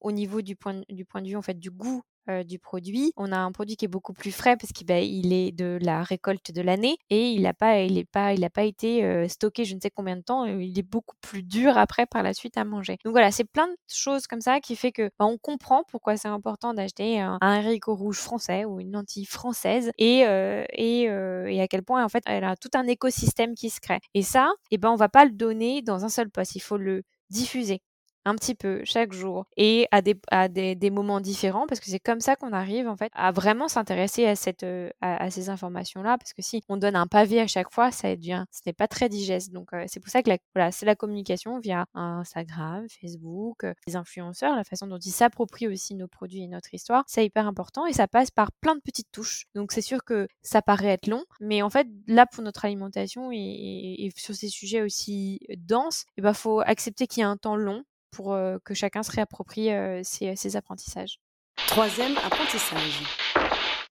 au 0.00 0.12
niveau 0.12 0.42
du 0.42 0.56
point 0.56 0.82
du 0.88 1.04
point 1.04 1.22
de 1.22 1.28
vue 1.28 1.36
en 1.36 1.42
fait 1.42 1.58
du 1.58 1.70
goût 1.70 2.02
euh, 2.28 2.44
du 2.44 2.58
produit. 2.58 3.12
On 3.16 3.32
a 3.32 3.36
un 3.36 3.50
produit 3.50 3.76
qui 3.76 3.84
est 3.84 3.88
beaucoup 3.88 4.12
plus 4.12 4.30
frais 4.30 4.56
parce 4.56 4.72
qu'il 4.72 4.86
bah, 4.86 5.00
est 5.00 5.52
de 5.52 5.78
la 5.82 6.02
récolte 6.02 6.52
de 6.52 6.62
l'année 6.62 6.96
et 7.10 7.30
il 7.30 7.42
n'a 7.42 7.52
pas, 7.52 7.74
pas, 8.12 8.34
pas 8.54 8.62
été 8.62 9.04
euh, 9.04 9.26
stocké 9.26 9.64
je 9.64 9.74
ne 9.74 9.80
sais 9.80 9.90
combien 9.90 10.16
de 10.16 10.22
temps. 10.22 10.44
Il 10.44 10.78
est 10.78 10.88
beaucoup 10.88 11.16
plus 11.20 11.42
dur 11.42 11.76
après 11.76 12.06
par 12.06 12.22
la 12.22 12.32
suite 12.32 12.56
à 12.56 12.64
manger. 12.64 12.98
Donc 13.04 13.12
voilà, 13.12 13.32
c'est 13.32 13.44
plein 13.44 13.66
de 13.66 13.76
choses 13.92 14.26
comme 14.26 14.40
ça 14.40 14.60
qui 14.60 14.76
fait 14.76 14.92
que 14.92 15.10
bah, 15.18 15.26
on 15.26 15.36
comprend 15.36 15.82
pourquoi 15.88 16.16
c'est 16.16 16.28
important 16.28 16.74
d'acheter 16.74 17.20
un, 17.20 17.38
un, 17.40 17.58
haricot 17.58 17.94
rouge 17.94 18.18
français 18.18 18.64
ou 18.64 18.78
une 18.78 18.92
lentille 18.92 19.26
française 19.26 19.90
euh, 20.00 20.64
et, 20.72 21.60
à 21.60 21.68
quel 21.68 21.82
point 21.82 22.04
en 22.04 22.08
fait 22.08 22.22
elle 22.26 22.44
a 22.44 22.56
tout 22.56 22.70
un 22.74 22.86
écosystème 22.86 23.54
qui 23.54 23.70
se 23.70 23.80
crée. 23.80 24.00
Et 24.14 24.22
ça, 24.22 24.50
et 24.70 24.76
eh 24.76 24.78
ben 24.78 24.90
on 24.90 24.96
va 24.96 25.08
pas 25.08 25.24
le 25.24 25.32
donner 25.32 25.82
dans 25.82 26.04
un 26.04 26.08
seul 26.08 26.30
poste. 26.30 26.54
Il 26.54 26.60
faut 26.60 26.76
le 26.76 27.02
diffuser 27.30 27.80
un 28.24 28.34
petit 28.34 28.54
peu 28.54 28.82
chaque 28.84 29.12
jour 29.12 29.46
et 29.56 29.86
à 29.90 30.02
des, 30.02 30.16
à 30.30 30.48
des, 30.48 30.74
des 30.74 30.90
moments 30.90 31.20
différents 31.20 31.66
parce 31.66 31.80
que 31.80 31.86
c'est 31.86 31.98
comme 31.98 32.20
ça 32.20 32.36
qu'on 32.36 32.52
arrive 32.52 32.88
en 32.88 32.96
fait 32.96 33.10
à 33.14 33.32
vraiment 33.32 33.68
s'intéresser 33.68 34.26
à, 34.26 34.36
cette, 34.36 34.62
euh, 34.62 34.90
à, 35.00 35.30
ces 35.30 35.48
informations-là 35.48 36.18
parce 36.18 36.32
que 36.32 36.42
si 36.42 36.62
on 36.68 36.76
donne 36.76 36.96
un 36.96 37.06
pavé 37.06 37.40
à 37.40 37.46
chaque 37.46 37.72
fois, 37.72 37.90
ça 37.90 38.14
devient, 38.14 38.44
ce 38.50 38.60
n'est 38.66 38.72
pas 38.72 38.88
très 38.88 39.08
digeste. 39.08 39.52
Donc 39.52 39.72
euh, 39.72 39.84
c'est 39.88 40.00
pour 40.00 40.10
ça 40.10 40.22
que 40.22 40.30
la, 40.30 40.38
voilà, 40.54 40.72
c'est 40.72 40.86
la 40.86 40.94
communication 40.94 41.58
via 41.58 41.86
Instagram, 41.94 42.86
Facebook, 43.00 43.64
euh, 43.64 43.74
les 43.86 43.96
influenceurs, 43.96 44.56
la 44.56 44.64
façon 44.64 44.86
dont 44.86 44.98
ils 44.98 45.10
s'approprient 45.10 45.68
aussi 45.68 45.94
nos 45.94 46.08
produits 46.08 46.44
et 46.44 46.48
notre 46.48 46.72
histoire, 46.74 47.04
c'est 47.06 47.24
hyper 47.24 47.46
important 47.46 47.86
et 47.86 47.92
ça 47.92 48.08
passe 48.08 48.30
par 48.30 48.52
plein 48.52 48.76
de 48.76 48.80
petites 48.80 49.10
touches. 49.12 49.46
Donc 49.54 49.72
c'est 49.72 49.82
sûr 49.82 50.04
que 50.04 50.28
ça 50.42 50.62
paraît 50.62 50.88
être 50.88 51.06
long, 51.06 51.24
mais 51.40 51.62
en 51.62 51.70
fait 51.70 51.86
là 52.06 52.26
pour 52.26 52.42
notre 52.42 52.64
alimentation 52.64 53.32
et, 53.32 53.36
et, 53.36 54.06
et 54.06 54.12
sur 54.16 54.34
ces 54.34 54.48
sujets 54.48 54.82
aussi 54.82 55.40
denses, 55.56 56.04
il 56.16 56.22
ben, 56.22 56.34
faut 56.34 56.60
accepter 56.60 57.06
qu'il 57.06 57.22
y 57.22 57.24
a 57.24 57.28
un 57.28 57.36
temps 57.36 57.56
long 57.56 57.84
pour 58.12 58.32
euh, 58.32 58.58
que 58.64 58.74
chacun 58.74 59.02
se 59.02 59.10
réapproprie 59.10 59.72
euh, 59.72 60.02
ses, 60.04 60.36
ses 60.36 60.56
apprentissages. 60.56 61.18
Troisième 61.66 62.16
apprentissage. 62.18 63.02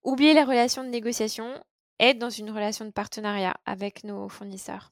Oublier 0.04 0.34
la 0.34 0.46
relation 0.46 0.84
de 0.84 0.90
négociation, 0.90 1.54
être 2.00 2.18
dans 2.18 2.30
une 2.30 2.50
relation 2.50 2.86
de 2.86 2.92
partenariat 2.92 3.56
avec 3.66 4.04
nos 4.04 4.30
fournisseurs. 4.30 4.92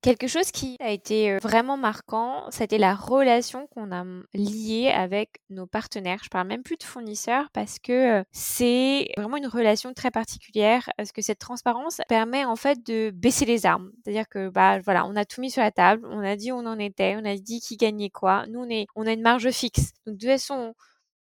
Quelque 0.00 0.28
chose 0.28 0.52
qui 0.52 0.76
a 0.78 0.92
été 0.92 1.38
vraiment 1.38 1.76
marquant, 1.76 2.44
c'était 2.50 2.78
la 2.78 2.94
relation 2.94 3.66
qu'on 3.66 3.90
a 3.90 4.04
liée 4.32 4.92
avec 4.94 5.40
nos 5.50 5.66
partenaires. 5.66 6.20
Je 6.22 6.28
parle 6.28 6.46
même 6.46 6.62
plus 6.62 6.76
de 6.76 6.84
fournisseurs 6.84 7.50
parce 7.52 7.80
que 7.80 8.22
c'est 8.30 9.08
vraiment 9.16 9.38
une 9.38 9.48
relation 9.48 9.92
très 9.94 10.12
particulière 10.12 10.88
parce 10.96 11.10
que 11.10 11.20
cette 11.20 11.40
transparence 11.40 12.00
permet 12.08 12.44
en 12.44 12.54
fait 12.54 12.86
de 12.86 13.10
baisser 13.10 13.44
les 13.44 13.66
armes. 13.66 13.90
C'est-à-dire 14.04 14.28
que 14.28 14.48
bah 14.50 14.78
voilà, 14.78 15.04
on 15.04 15.16
a 15.16 15.24
tout 15.24 15.40
mis 15.40 15.50
sur 15.50 15.62
la 15.62 15.72
table, 15.72 16.06
on 16.08 16.20
a 16.20 16.36
dit 16.36 16.52
où 16.52 16.56
on 16.56 16.66
en 16.66 16.78
était, 16.78 17.16
on 17.20 17.24
a 17.24 17.36
dit 17.36 17.60
qui 17.60 17.76
gagnait 17.76 18.10
quoi. 18.10 18.46
Nous 18.46 18.60
on 18.60 18.68
on 18.94 19.04
a 19.06 19.12
une 19.12 19.22
marge 19.22 19.50
fixe. 19.50 19.90
Donc 20.06 20.16
de 20.16 20.20
toute 20.20 20.30
façon, 20.30 20.74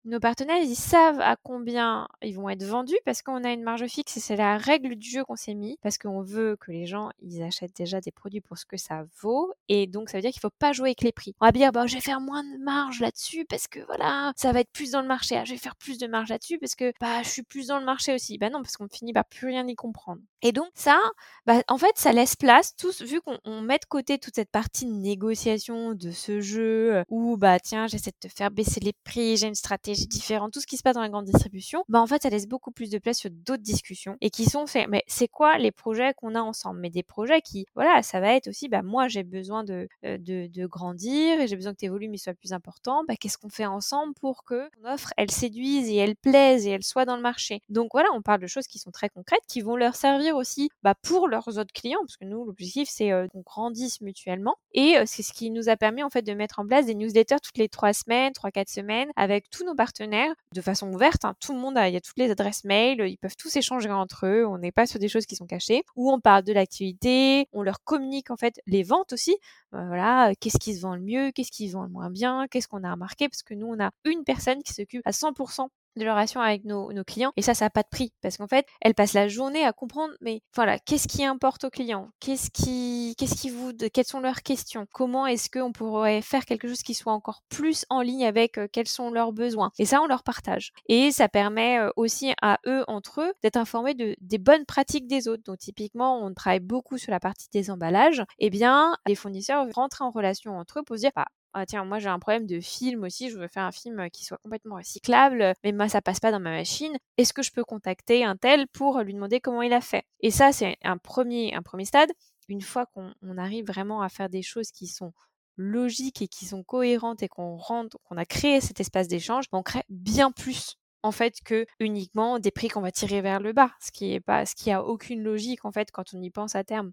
nos 0.04 0.20
partenaires, 0.20 0.58
ils 0.62 0.76
savent 0.76 1.20
à 1.20 1.36
combien 1.36 2.08
ils 2.22 2.34
vont 2.34 2.48
être 2.48 2.64
vendus 2.64 2.98
parce 3.04 3.22
qu'on 3.22 3.42
a 3.44 3.52
une 3.52 3.62
marge 3.62 3.86
fixe 3.86 4.16
et 4.16 4.20
c'est 4.20 4.36
la 4.36 4.58
règle 4.58 4.96
du 4.96 5.08
jeu 5.08 5.24
qu'on 5.24 5.36
s'est 5.36 5.54
mis 5.54 5.78
parce 5.82 5.98
qu'on 5.98 6.22
veut 6.22 6.56
que 6.56 6.70
les 6.70 6.86
gens, 6.86 7.10
ils 7.22 7.42
achètent 7.42 7.76
déjà 7.76 8.00
des 8.00 8.10
produits 8.10 8.40
pour 8.40 8.58
ce 8.58 8.66
que 8.66 8.76
ça 8.76 9.04
vaut 9.22 9.52
et 9.68 9.86
donc 9.86 10.10
ça 10.10 10.18
veut 10.18 10.22
dire 10.22 10.30
qu'il 10.30 10.40
faut 10.40 10.50
pas 10.50 10.72
jouer 10.72 10.90
avec 10.90 11.02
les 11.02 11.12
prix. 11.12 11.34
On 11.40 11.46
va 11.46 11.52
dire, 11.52 11.72
bah, 11.72 11.86
je 11.86 11.94
vais 11.94 12.00
faire 12.00 12.20
moins 12.20 12.44
de 12.44 12.62
marge 12.62 13.00
là-dessus 13.00 13.44
parce 13.46 13.66
que 13.66 13.80
voilà, 13.86 14.32
ça 14.36 14.52
va 14.52 14.60
être 14.60 14.72
plus 14.72 14.90
dans 14.90 15.00
le 15.00 15.08
marché. 15.08 15.36
Ah, 15.36 15.44
je 15.44 15.52
vais 15.52 15.58
faire 15.58 15.76
plus 15.76 15.98
de 15.98 16.06
marge 16.06 16.28
là-dessus 16.28 16.58
parce 16.58 16.74
que 16.74 16.92
bah, 17.00 17.22
je 17.22 17.28
suis 17.28 17.42
plus 17.42 17.68
dans 17.68 17.78
le 17.78 17.84
marché 17.84 18.14
aussi. 18.14 18.38
Bah 18.38 18.50
non, 18.50 18.62
parce 18.62 18.76
qu'on 18.76 18.88
finit 18.88 19.12
par 19.12 19.24
plus 19.24 19.46
rien 19.46 19.66
y 19.66 19.74
comprendre. 19.74 20.20
Et 20.46 20.52
donc 20.52 20.68
ça, 20.74 21.00
bah, 21.46 21.62
en 21.68 21.78
fait, 21.78 21.92
ça 21.96 22.12
laisse 22.12 22.36
place, 22.36 22.76
tous, 22.76 23.00
vu 23.00 23.22
qu'on 23.22 23.60
met 23.62 23.78
de 23.78 23.86
côté 23.86 24.18
toute 24.18 24.34
cette 24.34 24.50
partie 24.50 24.84
de 24.84 24.90
négociation 24.92 25.94
de 25.94 26.10
ce 26.10 26.42
jeu 26.42 27.02
où, 27.08 27.38
bah 27.38 27.58
tiens, 27.58 27.86
j'essaie 27.86 28.10
de 28.10 28.28
te 28.28 28.34
faire 28.34 28.50
baisser 28.50 28.78
les 28.80 28.92
prix, 29.04 29.38
j'ai 29.38 29.46
une 29.46 29.54
stratégie 29.54 30.06
différents, 30.06 30.50
tout 30.50 30.60
ce 30.60 30.66
qui 30.66 30.76
se 30.76 30.82
passe 30.82 30.96
dans 30.96 31.00
la 31.00 31.08
grande 31.08 31.24
distribution, 31.24 31.82
bah 31.88 32.00
en 32.02 32.06
fait 32.06 32.22
ça 32.22 32.28
laisse 32.28 32.46
beaucoup 32.46 32.72
plus 32.72 32.90
de 32.90 32.98
place 32.98 33.18
sur 33.18 33.30
d'autres 33.30 33.62
discussions 33.62 34.18
et 34.20 34.28
qui 34.28 34.44
sont 34.44 34.66
faits. 34.66 34.86
Mais 34.90 35.02
c'est 35.06 35.28
quoi 35.28 35.56
les 35.56 35.72
projets 35.72 36.12
qu'on 36.12 36.34
a 36.34 36.40
ensemble? 36.40 36.80
Mais 36.80 36.90
des 36.90 37.02
projets 37.02 37.40
qui, 37.40 37.64
voilà, 37.74 38.02
ça 38.02 38.20
va 38.20 38.34
être 38.34 38.48
aussi, 38.48 38.68
bah 38.68 38.82
moi 38.82 39.08
j'ai 39.08 39.22
besoin 39.22 39.64
de, 39.64 39.88
euh, 40.04 40.18
de, 40.18 40.66
grandir 40.66 41.40
et 41.40 41.46
j'ai 41.46 41.56
besoin 41.56 41.72
que 41.72 41.78
tes 41.78 41.88
volumes 41.88 42.16
soient 42.18 42.34
plus 42.34 42.52
importants. 42.52 43.02
Bah 43.08 43.16
qu'est-ce 43.16 43.38
qu'on 43.38 43.48
fait 43.48 43.66
ensemble 43.66 44.12
pour 44.20 44.44
que 44.44 44.68
ton 44.82 44.92
offre 44.92 45.12
elle 45.16 45.30
séduise 45.30 45.88
et 45.88 45.96
elle 45.96 46.16
plaise 46.16 46.66
et 46.66 46.70
elle 46.70 46.84
soit 46.84 47.06
dans 47.06 47.16
le 47.16 47.22
marché? 47.22 47.62
Donc 47.70 47.90
voilà, 47.92 48.08
on 48.12 48.20
parle 48.20 48.40
de 48.40 48.46
choses 48.46 48.66
qui 48.66 48.78
sont 48.78 48.90
très 48.90 49.08
concrètes, 49.08 49.42
qui 49.48 49.62
vont 49.62 49.76
leur 49.76 49.94
servir 49.96 50.33
aussi 50.34 50.70
bah, 50.82 50.94
pour 50.94 51.28
leurs 51.28 51.58
autres 51.58 51.72
clients, 51.72 52.00
parce 52.00 52.16
que 52.16 52.24
nous 52.24 52.44
l'objectif 52.44 52.88
c'est 52.90 53.10
qu'on 53.32 53.40
grandisse 53.40 54.00
mutuellement 54.00 54.56
et 54.72 54.96
c'est 55.06 55.22
ce 55.22 55.32
qui 55.32 55.50
nous 55.50 55.68
a 55.68 55.76
permis 55.76 56.02
en 56.02 56.10
fait 56.10 56.22
de 56.22 56.32
mettre 56.34 56.58
en 56.58 56.66
place 56.66 56.86
des 56.86 56.94
newsletters 56.94 57.40
toutes 57.42 57.58
les 57.58 57.68
trois 57.68 57.92
semaines, 57.92 58.32
trois 58.32 58.50
quatre 58.50 58.68
semaines 58.68 59.10
avec 59.16 59.50
tous 59.50 59.64
nos 59.64 59.74
partenaires 59.74 60.34
de 60.54 60.60
façon 60.60 60.92
ouverte. 60.92 61.24
Hein. 61.24 61.34
Tout 61.40 61.52
le 61.52 61.58
monde 61.58 61.76
a, 61.76 61.88
il 61.88 61.94
y 61.94 61.96
a 61.96 62.00
toutes 62.00 62.18
les 62.18 62.30
adresses 62.30 62.64
mail, 62.64 63.00
ils 63.06 63.18
peuvent 63.18 63.36
tous 63.36 63.54
échanger 63.56 63.90
entre 63.90 64.26
eux. 64.26 64.46
On 64.46 64.58
n'est 64.58 64.72
pas 64.72 64.86
sur 64.86 64.98
des 64.98 65.08
choses 65.08 65.26
qui 65.26 65.36
sont 65.36 65.46
cachées. 65.46 65.82
Où 65.96 66.12
on 66.12 66.20
parle 66.20 66.44
de 66.44 66.52
l'activité, 66.52 67.48
on 67.52 67.62
leur 67.62 67.82
communique 67.84 68.30
en 68.30 68.36
fait 68.36 68.60
les 68.66 68.82
ventes 68.82 69.12
aussi. 69.12 69.36
Euh, 69.74 69.86
voilà, 69.86 70.32
qu'est-ce 70.40 70.58
qui 70.58 70.74
se 70.74 70.80
vend 70.80 70.94
le 70.94 71.02
mieux, 71.02 71.30
qu'est-ce 71.32 71.50
qui 71.50 71.68
se 71.68 71.74
vend 71.74 71.84
le 71.84 71.88
moins 71.90 72.10
bien, 72.10 72.46
qu'est-ce 72.50 72.68
qu'on 72.68 72.84
a 72.84 72.92
remarqué? 72.92 73.28
Parce 73.28 73.42
que 73.42 73.54
nous 73.54 73.66
on 73.66 73.80
a 73.82 73.90
une 74.04 74.24
personne 74.24 74.62
qui 74.62 74.72
s'occupe 74.72 75.02
à 75.04 75.12
100% 75.12 75.68
de 75.96 76.04
la 76.04 76.14
relation 76.14 76.40
avec 76.40 76.64
nos, 76.64 76.90
clients 77.06 77.32
et 77.36 77.42
ça 77.42 77.54
ça 77.54 77.66
n'a 77.66 77.70
pas 77.70 77.82
de 77.82 77.88
prix 77.88 78.12
parce 78.22 78.36
qu'en 78.36 78.46
fait 78.46 78.66
elle 78.80 78.94
passe 78.94 79.12
la 79.12 79.28
journée 79.28 79.64
à 79.64 79.72
comprendre 79.72 80.12
mais 80.20 80.40
voilà 80.54 80.78
qu'est-ce 80.78 81.08
qui 81.08 81.24
importe 81.24 81.64
aux 81.64 81.70
clients? 81.70 82.10
Qu'est-ce 82.20 82.50
qui 82.50 83.14
qu'est-ce 83.18 83.34
qui 83.34 83.50
vous 83.50 83.72
quelles 83.92 84.04
sont 84.04 84.20
leurs 84.20 84.42
questions? 84.42 84.86
Comment 84.92 85.26
est-ce 85.26 85.50
qu'on 85.50 85.72
pourrait 85.72 86.22
faire 86.22 86.46
quelque 86.46 86.68
chose 86.68 86.82
qui 86.82 86.94
soit 86.94 87.12
encore 87.12 87.42
plus 87.48 87.84
en 87.90 88.00
ligne 88.00 88.26
avec 88.26 88.58
quels 88.72 88.88
sont 88.88 89.10
leurs 89.10 89.32
besoins? 89.32 89.70
Et 89.78 89.84
ça 89.84 90.00
on 90.00 90.06
leur 90.06 90.22
partage 90.22 90.72
et 90.88 91.12
ça 91.12 91.28
permet 91.28 91.78
aussi 91.96 92.32
à 92.40 92.58
eux 92.66 92.84
entre 92.88 93.20
eux 93.20 93.32
d'être 93.42 93.56
informés 93.56 93.94
de 93.94 94.16
des 94.20 94.38
bonnes 94.38 94.64
pratiques 94.64 95.06
des 95.06 95.28
autres. 95.28 95.42
Donc 95.44 95.58
typiquement 95.58 96.24
on 96.24 96.32
travaille 96.32 96.60
beaucoup 96.60 96.98
sur 96.98 97.10
la 97.10 97.20
partie 97.20 97.48
des 97.52 97.70
emballages. 97.70 98.20
Et 98.38 98.46
eh 98.46 98.50
bien 98.50 98.96
les 99.06 99.14
fournisseurs 99.14 99.63
rentrent 99.72 100.02
en 100.02 100.10
relation 100.10 100.58
entre 100.58 100.80
eux 100.80 100.82
pour 100.82 100.96
se 100.96 101.02
dire 101.02 101.12
bah, 101.14 101.26
ah 101.54 101.66
tiens, 101.66 101.84
moi 101.84 102.00
j'ai 102.00 102.08
un 102.08 102.18
problème 102.18 102.46
de 102.46 102.60
film 102.60 103.04
aussi, 103.04 103.30
je 103.30 103.38
veux 103.38 103.48
faire 103.48 103.62
un 103.62 103.72
film 103.72 104.10
qui 104.10 104.24
soit 104.24 104.38
complètement 104.38 104.76
recyclable, 104.76 105.54
mais 105.62 105.72
moi 105.72 105.88
ça 105.88 106.02
passe 106.02 106.18
pas 106.20 106.32
dans 106.32 106.40
ma 106.40 106.50
machine. 106.50 106.96
Est-ce 107.16 107.32
que 107.32 107.42
je 107.42 107.52
peux 107.52 107.64
contacter 107.64 108.24
un 108.24 108.36
tel 108.36 108.66
pour 108.68 109.00
lui 109.00 109.14
demander 109.14 109.40
comment 109.40 109.62
il 109.62 109.72
a 109.72 109.80
fait? 109.80 110.04
Et 110.20 110.30
ça, 110.30 110.52
c'est 110.52 110.76
un 110.82 110.98
premier, 110.98 111.54
un 111.54 111.62
premier 111.62 111.84
stade. 111.84 112.10
Une 112.48 112.60
fois 112.60 112.86
qu'on 112.86 113.12
arrive 113.38 113.66
vraiment 113.66 114.02
à 114.02 114.08
faire 114.08 114.28
des 114.28 114.42
choses 114.42 114.70
qui 114.70 114.86
sont 114.86 115.12
logiques 115.56 116.20
et 116.22 116.28
qui 116.28 116.44
sont 116.44 116.64
cohérentes 116.64 117.22
et 117.22 117.28
qu'on 117.28 117.56
rentre, 117.56 117.96
qu'on 118.04 118.16
a 118.16 118.24
créé 118.24 118.60
cet 118.60 118.80
espace 118.80 119.08
d'échange, 119.08 119.44
on 119.52 119.62
crée 119.62 119.84
bien 119.88 120.32
plus 120.32 120.76
en 121.04 121.12
fait 121.12 121.36
que 121.44 121.66
uniquement 121.78 122.38
des 122.38 122.50
prix 122.50 122.68
qu'on 122.68 122.80
va 122.80 122.90
tirer 122.90 123.20
vers 123.20 123.38
le 123.38 123.52
bas, 123.52 123.70
ce 123.80 123.92
qui 123.92 124.14
est 124.14 124.76
aucune 124.76 125.22
logique 125.22 125.64
en 125.64 125.70
fait 125.70 125.90
quand 125.92 126.14
on 126.14 126.20
y 126.20 126.30
pense 126.30 126.54
à 126.56 126.64
terme. 126.64 126.92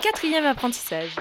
Quatrième 0.00 0.46
apprentissage. 0.46 1.16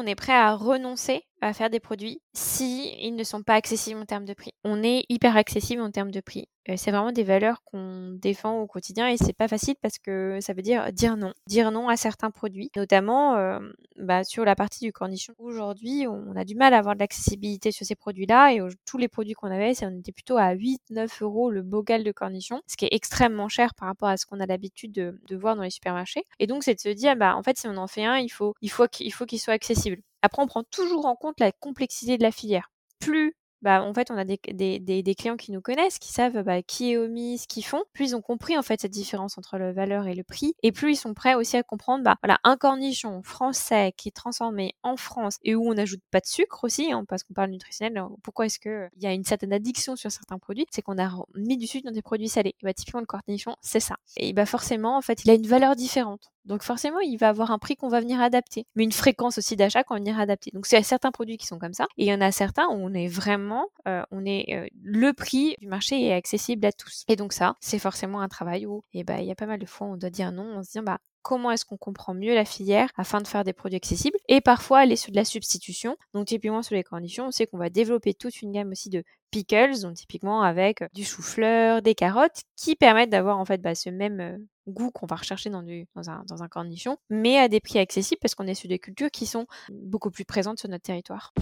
On 0.00 0.06
est 0.06 0.14
prêt 0.14 0.32
à 0.32 0.54
renoncer 0.54 1.24
à 1.42 1.52
faire 1.52 1.68
des 1.68 1.80
produits 1.80 2.20
si 2.32 2.94
ils 3.00 3.14
ne 3.14 3.24
sont 3.24 3.42
pas 3.42 3.54
accessibles 3.54 4.00
en 4.00 4.06
termes 4.06 4.24
de 4.24 4.34
prix. 4.34 4.52
On 4.64 4.82
est 4.82 5.04
hyper 5.08 5.36
accessible 5.36 5.82
en 5.82 5.90
termes 5.90 6.10
de 6.10 6.20
prix. 6.20 6.48
Euh, 6.68 6.74
c'est 6.76 6.90
vraiment 6.90 7.12
des 7.12 7.24
valeurs 7.24 7.62
qu'on 7.64 8.10
défend 8.20 8.60
au 8.60 8.66
quotidien 8.66 9.08
et 9.08 9.16
c'est 9.16 9.32
pas 9.32 9.48
facile 9.48 9.74
parce 9.80 9.98
que 9.98 10.38
ça 10.40 10.52
veut 10.52 10.60
dire 10.60 10.92
dire 10.92 11.16
non, 11.16 11.32
dire 11.46 11.70
non 11.70 11.88
à 11.88 11.96
certains 11.96 12.30
produits, 12.30 12.70
notamment 12.76 13.36
euh, 13.36 13.58
bah, 13.96 14.24
sur 14.24 14.44
la 14.44 14.54
partie 14.54 14.84
du 14.84 14.92
cornichon. 14.92 15.32
Aujourd'hui, 15.38 16.06
on 16.06 16.36
a 16.36 16.44
du 16.44 16.54
mal 16.54 16.74
à 16.74 16.78
avoir 16.78 16.94
de 16.94 17.00
l'accessibilité 17.00 17.72
sur 17.72 17.86
ces 17.86 17.94
produits-là 17.94 18.52
et 18.52 18.60
tous 18.86 18.98
les 18.98 19.08
produits 19.08 19.32
qu'on 19.32 19.50
avait, 19.50 19.72
on 19.82 19.98
était 19.98 20.12
plutôt 20.12 20.36
à 20.36 20.54
8-9 20.54 21.22
euros 21.22 21.50
le 21.50 21.62
bocal 21.62 22.04
de 22.04 22.12
cornichon, 22.12 22.60
ce 22.66 22.76
qui 22.76 22.84
est 22.84 22.92
extrêmement 22.92 23.48
cher 23.48 23.74
par 23.74 23.88
rapport 23.88 24.08
à 24.08 24.18
ce 24.18 24.26
qu'on 24.26 24.40
a 24.40 24.46
l'habitude 24.46 24.92
de, 24.92 25.36
voir 25.36 25.56
dans 25.56 25.62
les 25.62 25.70
supermarchés. 25.70 26.24
Et 26.38 26.46
donc, 26.46 26.64
c'est 26.64 26.74
de 26.74 26.80
se 26.80 26.90
dire, 26.90 27.16
bah 27.16 27.34
en 27.34 27.42
fait, 27.42 27.56
si 27.56 27.66
on 27.66 27.76
en 27.78 27.86
fait 27.86 28.04
un, 28.04 28.18
il 28.18 28.28
faut, 28.28 28.52
il 28.60 28.70
faut 28.70 28.86
qu'il 28.86 29.40
soit 29.40 29.54
accessible. 29.54 29.89
Après, 30.22 30.42
on 30.42 30.46
prend 30.46 30.64
toujours 30.64 31.06
en 31.06 31.16
compte 31.16 31.40
la 31.40 31.52
complexité 31.52 32.18
de 32.18 32.22
la 32.22 32.32
filière. 32.32 32.70
Plus 32.98 33.34
bah, 33.62 33.82
en 33.82 33.92
fait, 33.92 34.10
on 34.10 34.16
a 34.16 34.24
des, 34.24 35.14
clients 35.18 35.36
qui 35.36 35.52
nous 35.52 35.60
connaissent, 35.60 35.98
qui 35.98 36.12
savent 36.12 36.42
bah, 36.42 36.62
qui 36.62 36.92
est 36.92 36.96
omis, 36.96 37.38
ce 37.38 37.46
qu'ils 37.46 37.64
font. 37.64 37.82
Plus 37.92 38.10
ils 38.10 38.16
ont 38.16 38.22
compris 38.22 38.56
en 38.56 38.62
fait 38.62 38.80
cette 38.80 38.90
différence 38.90 39.36
entre 39.36 39.58
la 39.58 39.72
valeur 39.72 40.06
et 40.06 40.14
le 40.14 40.24
prix, 40.24 40.54
et 40.62 40.72
plus 40.72 40.92
ils 40.92 40.96
sont 40.96 41.14
prêts 41.14 41.34
aussi 41.34 41.56
à 41.56 41.62
comprendre, 41.62 42.02
bah 42.02 42.16
voilà, 42.22 42.38
un 42.44 42.56
cornichon 42.56 43.22
français 43.22 43.92
qui 43.96 44.08
est 44.08 44.12
transformé 44.12 44.74
en 44.82 44.96
France 44.96 45.36
et 45.42 45.54
où 45.54 45.68
on 45.70 45.74
n'ajoute 45.74 46.00
pas 46.10 46.20
de 46.20 46.26
sucre 46.26 46.64
aussi, 46.64 46.90
hein, 46.92 47.04
parce 47.06 47.22
qu'on 47.22 47.34
parle 47.34 47.50
nutritionnel. 47.50 48.02
Pourquoi 48.22 48.46
est-ce 48.46 48.58
que 48.58 48.88
il 48.96 49.02
y 49.02 49.06
a 49.06 49.12
une 49.12 49.24
certaine 49.24 49.52
addiction 49.52 49.96
sur 49.96 50.10
certains 50.10 50.38
produits 50.38 50.66
C'est 50.70 50.82
qu'on 50.82 50.98
a 50.98 51.10
mis 51.34 51.58
du 51.58 51.66
sucre 51.66 51.84
dans 51.86 51.92
des 51.92 52.02
produits 52.02 52.28
salés. 52.28 52.54
Et 52.62 52.64
bah 52.64 52.72
typiquement 52.72 53.00
le 53.00 53.06
cornichon, 53.06 53.56
c'est 53.60 53.80
ça. 53.80 53.96
Et 54.16 54.32
bah 54.32 54.46
forcément, 54.46 54.96
en 54.96 55.02
fait, 55.02 55.24
il 55.24 55.30
a 55.30 55.34
une 55.34 55.46
valeur 55.46 55.76
différente. 55.76 56.30
Donc 56.44 56.62
forcément, 56.62 57.00
il 57.00 57.16
va 57.16 57.28
avoir 57.28 57.50
un 57.50 57.58
prix 57.58 57.76
qu'on 57.76 57.88
va 57.88 58.00
venir 58.00 58.20
adapter, 58.20 58.66
mais 58.74 58.84
une 58.84 58.92
fréquence 58.92 59.38
aussi 59.38 59.56
d'achat 59.56 59.84
qu'on 59.84 59.94
va 59.94 60.00
venir 60.00 60.18
adapter. 60.18 60.50
Donc 60.52 60.66
c'est 60.66 60.82
certains 60.82 61.10
produits 61.10 61.36
qui 61.36 61.46
sont 61.46 61.58
comme 61.58 61.74
ça, 61.74 61.86
et 61.96 62.04
il 62.04 62.08
y 62.08 62.14
en 62.14 62.20
a 62.20 62.32
certains 62.32 62.66
où 62.68 62.74
on 62.74 62.92
est 62.94 63.08
vraiment, 63.08 63.66
euh, 63.88 64.02
on 64.10 64.24
est 64.24 64.54
euh, 64.54 64.66
le 64.82 65.12
prix 65.12 65.56
du 65.60 65.66
marché 65.66 66.02
est 66.06 66.12
accessible 66.12 66.66
à 66.66 66.72
tous. 66.72 67.04
Et 67.08 67.16
donc 67.16 67.32
ça, 67.32 67.54
c'est 67.60 67.78
forcément 67.78 68.20
un 68.20 68.28
travail 68.28 68.66
où, 68.66 68.82
eh 68.92 69.04
ben, 69.04 69.18
il 69.18 69.26
y 69.26 69.30
a 69.30 69.36
pas 69.36 69.46
mal 69.46 69.58
de 69.58 69.66
fois, 69.66 69.86
on 69.86 69.96
doit 69.96 70.10
dire 70.10 70.32
non, 70.32 70.44
on 70.56 70.62
se 70.62 70.72
dit 70.72 70.84
bah 70.84 70.98
comment 71.22 71.50
est-ce 71.50 71.64
qu'on 71.64 71.76
comprend 71.76 72.14
mieux 72.14 72.34
la 72.34 72.44
filière 72.44 72.90
afin 72.96 73.20
de 73.20 73.26
faire 73.26 73.44
des 73.44 73.52
produits 73.52 73.76
accessibles 73.76 74.18
et 74.28 74.40
parfois 74.40 74.80
aller 74.80 74.96
sur 74.96 75.10
de 75.10 75.16
la 75.16 75.24
substitution. 75.24 75.96
Donc 76.14 76.26
typiquement 76.26 76.62
sur 76.62 76.74
les 76.74 76.84
conditions, 76.84 77.26
on 77.26 77.30
sait 77.30 77.46
qu'on 77.46 77.58
va 77.58 77.70
développer 77.70 78.14
toute 78.14 78.42
une 78.42 78.52
gamme 78.52 78.70
aussi 78.70 78.90
de 78.90 79.04
pickles, 79.30 79.80
donc 79.82 79.96
typiquement 79.96 80.42
avec 80.42 80.82
du 80.92 81.04
chou-fleur, 81.04 81.82
des 81.82 81.94
carottes, 81.94 82.42
qui 82.56 82.76
permettent 82.76 83.10
d'avoir 83.10 83.38
en 83.38 83.44
fait 83.44 83.60
bah, 83.62 83.74
ce 83.74 83.90
même 83.90 84.46
goût 84.66 84.90
qu'on 84.90 85.06
va 85.06 85.16
rechercher 85.16 85.50
dans, 85.50 85.62
du, 85.62 85.86
dans, 85.94 86.10
un, 86.10 86.24
dans 86.28 86.42
un 86.42 86.48
cornichon, 86.48 86.96
mais 87.10 87.38
à 87.38 87.48
des 87.48 87.60
prix 87.60 87.78
accessibles 87.78 88.20
parce 88.20 88.34
qu'on 88.34 88.46
est 88.46 88.54
sur 88.54 88.68
des 88.68 88.78
cultures 88.78 89.10
qui 89.10 89.26
sont 89.26 89.46
beaucoup 89.70 90.10
plus 90.10 90.24
présentes 90.24 90.58
sur 90.58 90.68
notre 90.68 90.84
territoire. 90.84 91.32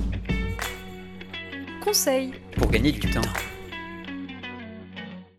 Conseil 1.83 2.33
Pour 2.57 2.71
gagner 2.71 2.93
du 2.93 3.01
temps 3.11 3.23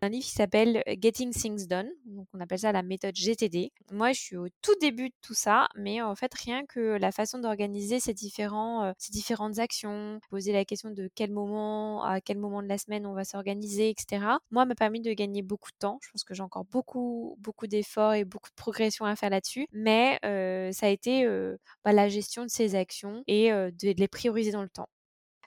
un 0.02 0.10
livre 0.10 0.26
qui 0.26 0.32
s'appelle 0.32 0.84
Getting 0.88 1.32
Things 1.32 1.68
Done, 1.68 1.90
donc 2.06 2.28
on 2.34 2.40
appelle 2.40 2.60
ça 2.60 2.72
la 2.72 2.84
méthode 2.84 3.16
GTD. 3.16 3.72
Moi, 3.92 4.12
je 4.12 4.20
suis 4.20 4.38
au 4.38 4.48
tout 4.62 4.76
début 4.82 5.10
de 5.10 5.16
tout 5.22 5.34
ça, 5.34 5.68
mais 5.76 6.02
en 6.02 6.16
fait, 6.16 6.34
rien 6.34 6.66
que 6.66 6.98
la 6.98 7.12
façon 7.12 7.40
d'organiser 7.40 8.00
ces, 8.00 8.14
ces 8.16 9.12
différentes 9.12 9.60
actions, 9.60 10.20
poser 10.30 10.54
la 10.54 10.66
question 10.66 10.92
de 10.92 11.10
quel 11.16 11.32
moment, 11.32 12.04
à 12.04 12.22
quel 12.22 12.38
moment 12.38 12.62
de 12.62 12.68
la 12.68 12.78
semaine 12.78 13.06
on 13.06 13.14
va 13.14 13.24
s'organiser, 13.24 13.90
etc. 13.90 14.26
Moi, 14.52 14.66
m'a 14.66 14.76
permis 14.76 15.02
de 15.02 15.14
gagner 15.14 15.42
beaucoup 15.42 15.72
de 15.72 15.78
temps. 15.78 16.00
Je 16.02 16.10
pense 16.12 16.24
que 16.24 16.34
j'ai 16.34 16.44
encore 16.44 16.66
beaucoup, 16.66 17.36
beaucoup 17.40 17.68
d'efforts 17.68 18.14
et 18.14 18.26
beaucoup 18.26 18.50
de 18.50 18.56
progression 18.56 19.06
à 19.06 19.16
faire 19.16 19.30
là-dessus, 19.30 19.68
mais 19.72 20.20
ça 20.74 20.86
a 20.86 20.90
été 20.90 21.26
bah, 21.84 21.94
la 21.94 22.10
gestion 22.10 22.44
de 22.44 22.50
ces 22.50 22.76
actions 22.76 23.24
et 23.28 23.50
de 23.52 23.94
les 23.98 24.08
prioriser 24.08 24.52
dans 24.52 24.64
le 24.64 24.70
temps. 24.70 24.90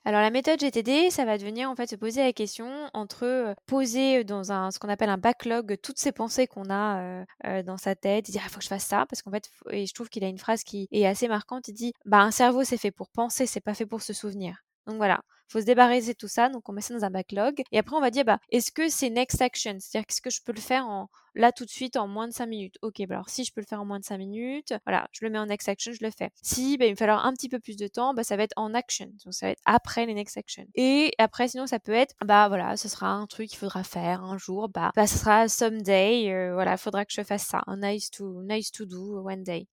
Alors 0.04 0.20
la 0.20 0.30
méthode 0.30 0.58
GTD, 0.58 1.10
ça 1.10 1.24
va 1.24 1.38
devenir 1.38 1.70
en 1.70 1.76
fait 1.76 1.88
se 1.88 1.94
poser 1.94 2.24
la 2.24 2.32
question 2.32 2.90
entre 2.92 3.54
poser 3.66 4.24
dans 4.24 4.50
un 4.50 4.72
ce 4.72 4.80
qu'on 4.80 4.88
appelle 4.88 5.10
un 5.10 5.16
backlog 5.16 5.76
toutes 5.80 5.98
ces 5.98 6.10
pensées 6.10 6.48
qu'on 6.48 6.70
a 6.70 7.24
dans 7.62 7.76
sa 7.76 7.94
tête, 7.94 8.28
et 8.28 8.32
dire 8.32 8.42
il 8.44 8.50
faut 8.50 8.58
que 8.58 8.64
je 8.64 8.68
fasse 8.68 8.84
ça 8.84 9.06
parce 9.08 9.22
qu'en 9.22 9.30
fait 9.30 9.48
et 9.70 9.86
je 9.86 9.94
trouve 9.94 10.08
qu'il 10.08 10.24
a 10.24 10.28
une 10.28 10.38
phrase 10.38 10.64
qui 10.64 10.88
est 10.90 11.06
assez 11.06 11.28
marquante, 11.28 11.68
il 11.68 11.74
dit 11.74 11.92
bah 12.04 12.18
un 12.18 12.32
cerveau 12.32 12.64
c'est 12.64 12.78
fait 12.78 12.90
pour 12.90 13.10
penser, 13.10 13.46
c'est 13.46 13.60
pas 13.60 13.74
fait 13.74 13.86
pour 13.86 14.02
se 14.02 14.12
souvenir. 14.12 14.56
Donc 14.88 14.96
voilà, 14.96 15.20
faut 15.52 15.60
se 15.60 15.66
débarrasser 15.66 16.14
de 16.14 16.18
tout 16.18 16.28
ça, 16.28 16.48
donc 16.48 16.68
on 16.68 16.72
met 16.72 16.80
ça 16.80 16.94
dans 16.94 17.04
un 17.04 17.10
backlog. 17.10 17.62
Et 17.70 17.78
après, 17.78 17.94
on 17.94 18.00
va 18.00 18.10
dire, 18.10 18.24
bah, 18.24 18.38
est-ce 18.50 18.72
que 18.72 18.88
c'est 18.88 19.10
next 19.10 19.40
action? 19.40 19.76
C'est-à-dire, 19.78 20.06
qu'est-ce 20.06 20.22
que 20.22 20.30
je 20.30 20.40
peux 20.42 20.52
le 20.52 20.60
faire 20.60 20.86
en, 20.86 21.08
là 21.34 21.52
tout 21.52 21.64
de 21.64 21.70
suite 21.70 21.96
en 21.96 22.08
moins 22.08 22.26
de 22.26 22.32
5 22.32 22.46
minutes? 22.46 22.78
Ok, 22.82 23.02
bah 23.06 23.16
alors 23.16 23.28
si 23.28 23.44
je 23.44 23.52
peux 23.52 23.60
le 23.60 23.66
faire 23.66 23.80
en 23.80 23.84
moins 23.84 24.00
de 24.00 24.04
5 24.04 24.16
minutes, 24.16 24.74
voilà, 24.86 25.08
je 25.12 25.24
le 25.24 25.30
mets 25.30 25.38
en 25.38 25.46
next 25.46 25.68
action, 25.68 25.92
je 25.92 26.04
le 26.04 26.10
fais. 26.10 26.30
Si 26.42 26.78
bah, 26.78 26.86
il 26.86 26.92
me 26.92 26.96
falloir 26.96 27.26
un 27.26 27.32
petit 27.34 27.48
peu 27.48 27.60
plus 27.60 27.76
de 27.76 27.86
temps, 27.86 28.14
bah, 28.14 28.24
ça 28.24 28.36
va 28.36 28.44
être 28.44 28.54
en 28.56 28.74
action. 28.74 29.06
Donc 29.24 29.34
ça 29.34 29.46
va 29.46 29.50
être 29.52 29.62
après 29.66 30.06
les 30.06 30.14
next 30.14 30.36
action. 30.36 30.64
Et 30.74 31.12
après, 31.18 31.48
sinon, 31.48 31.66
ça 31.66 31.78
peut 31.78 31.92
être, 31.92 32.14
bah 32.24 32.48
voilà, 32.48 32.76
ce 32.76 32.88
sera 32.88 33.08
un 33.08 33.26
truc 33.26 33.48
qu'il 33.48 33.58
faudra 33.58 33.84
faire 33.84 34.24
un 34.24 34.38
jour, 34.38 34.68
bah, 34.68 34.90
bah 34.96 35.06
ce 35.06 35.18
sera 35.18 35.48
someday, 35.48 36.32
euh, 36.32 36.54
voilà, 36.54 36.76
faudra 36.76 37.04
que 37.04 37.12
je 37.12 37.22
fasse 37.22 37.44
ça. 37.44 37.62
Un 37.66 37.78
nice 37.78 38.10
to, 38.10 38.42
nice 38.42 38.70
to 38.72 38.86
do 38.86 39.20
one 39.22 39.42
day. 39.42 39.66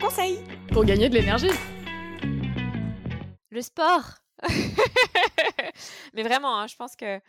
Conseil 0.00 0.38
Pour 0.72 0.84
gagner 0.84 1.08
de 1.08 1.14
l'énergie 1.14 1.50
le 3.54 3.62
sport. 3.62 4.16
Mais 6.14 6.22
vraiment, 6.22 6.58
hein, 6.58 6.66
je 6.66 6.76
pense 6.76 6.96
que 6.96 7.20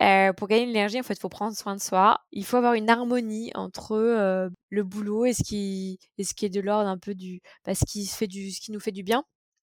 euh, 0.00 0.32
pour 0.32 0.46
gagner 0.46 0.62
de 0.62 0.68
l'énergie, 0.68 1.00
en 1.00 1.02
fait, 1.02 1.14
il 1.14 1.20
faut 1.20 1.28
prendre 1.28 1.56
soin 1.56 1.74
de 1.74 1.80
soi. 1.80 2.20
Il 2.30 2.44
faut 2.44 2.56
avoir 2.56 2.74
une 2.74 2.88
harmonie 2.88 3.50
entre 3.54 3.92
euh, 3.92 4.48
le 4.70 4.84
boulot 4.84 5.24
et 5.24 5.32
ce 5.32 5.42
qui, 5.42 5.98
et 6.18 6.24
ce 6.24 6.34
qui 6.34 6.46
est 6.46 6.50
de 6.50 6.60
l'ordre 6.60 6.88
un 6.88 6.98
peu 6.98 7.14
du, 7.14 7.40
bah, 7.64 7.74
ce 7.74 7.84
qui 7.84 8.06
fait 8.06 8.28
du, 8.28 8.50
ce 8.52 8.60
qui 8.60 8.70
nous 8.70 8.80
fait 8.80 8.92
du 8.92 9.02
bien. 9.02 9.24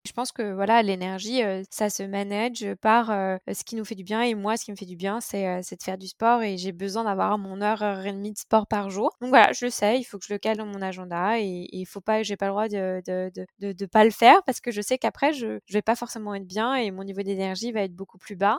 Je 0.04 0.12
pense 0.12 0.32
que 0.32 0.52
voilà, 0.52 0.82
l'énergie, 0.82 1.40
ça 1.70 1.88
se 1.88 2.02
manage 2.02 2.66
par 2.80 3.06
ce 3.06 3.64
qui 3.64 3.76
nous 3.76 3.84
fait 3.84 3.94
du 3.94 4.04
bien. 4.04 4.22
Et 4.22 4.34
moi, 4.34 4.56
ce 4.56 4.64
qui 4.64 4.72
me 4.72 4.76
fait 4.76 4.86
du 4.86 4.96
bien, 4.96 5.20
c'est 5.20 5.60
de 5.60 5.82
faire 5.82 5.98
du 5.98 6.08
sport. 6.08 6.42
Et 6.42 6.56
j'ai 6.58 6.72
besoin 6.72 7.04
d'avoir 7.04 7.38
mon 7.38 7.62
heure, 7.62 7.82
heure 7.82 8.04
et 8.04 8.12
demie 8.12 8.32
de 8.32 8.38
sport 8.38 8.66
par 8.66 8.90
jour. 8.90 9.16
Donc 9.20 9.30
voilà, 9.30 9.52
je 9.52 9.66
le 9.66 9.70
sais, 9.70 9.98
il 9.98 10.04
faut 10.04 10.18
que 10.18 10.24
je 10.26 10.32
le 10.32 10.38
cale 10.38 10.56
dans 10.56 10.66
mon 10.66 10.82
agenda. 10.82 11.38
Et 11.38 11.68
il 11.72 11.86
faut 11.86 12.00
pas, 12.00 12.22
j'ai 12.22 12.36
pas 12.36 12.46
le 12.46 12.52
droit 12.52 12.68
de 12.68 13.02
de, 13.06 13.32
de, 13.60 13.72
de, 13.72 13.86
pas 13.86 14.04
le 14.04 14.10
faire 14.10 14.42
parce 14.44 14.60
que 14.60 14.70
je 14.70 14.80
sais 14.80 14.98
qu'après, 14.98 15.32
je, 15.32 15.58
je 15.66 15.72
vais 15.72 15.82
pas 15.82 15.96
forcément 15.96 16.34
être 16.34 16.46
bien 16.46 16.74
et 16.74 16.90
mon 16.90 17.04
niveau 17.04 17.22
d'énergie 17.22 17.72
va 17.72 17.82
être 17.82 17.94
beaucoup 17.94 18.18
plus 18.18 18.36
bas. 18.36 18.58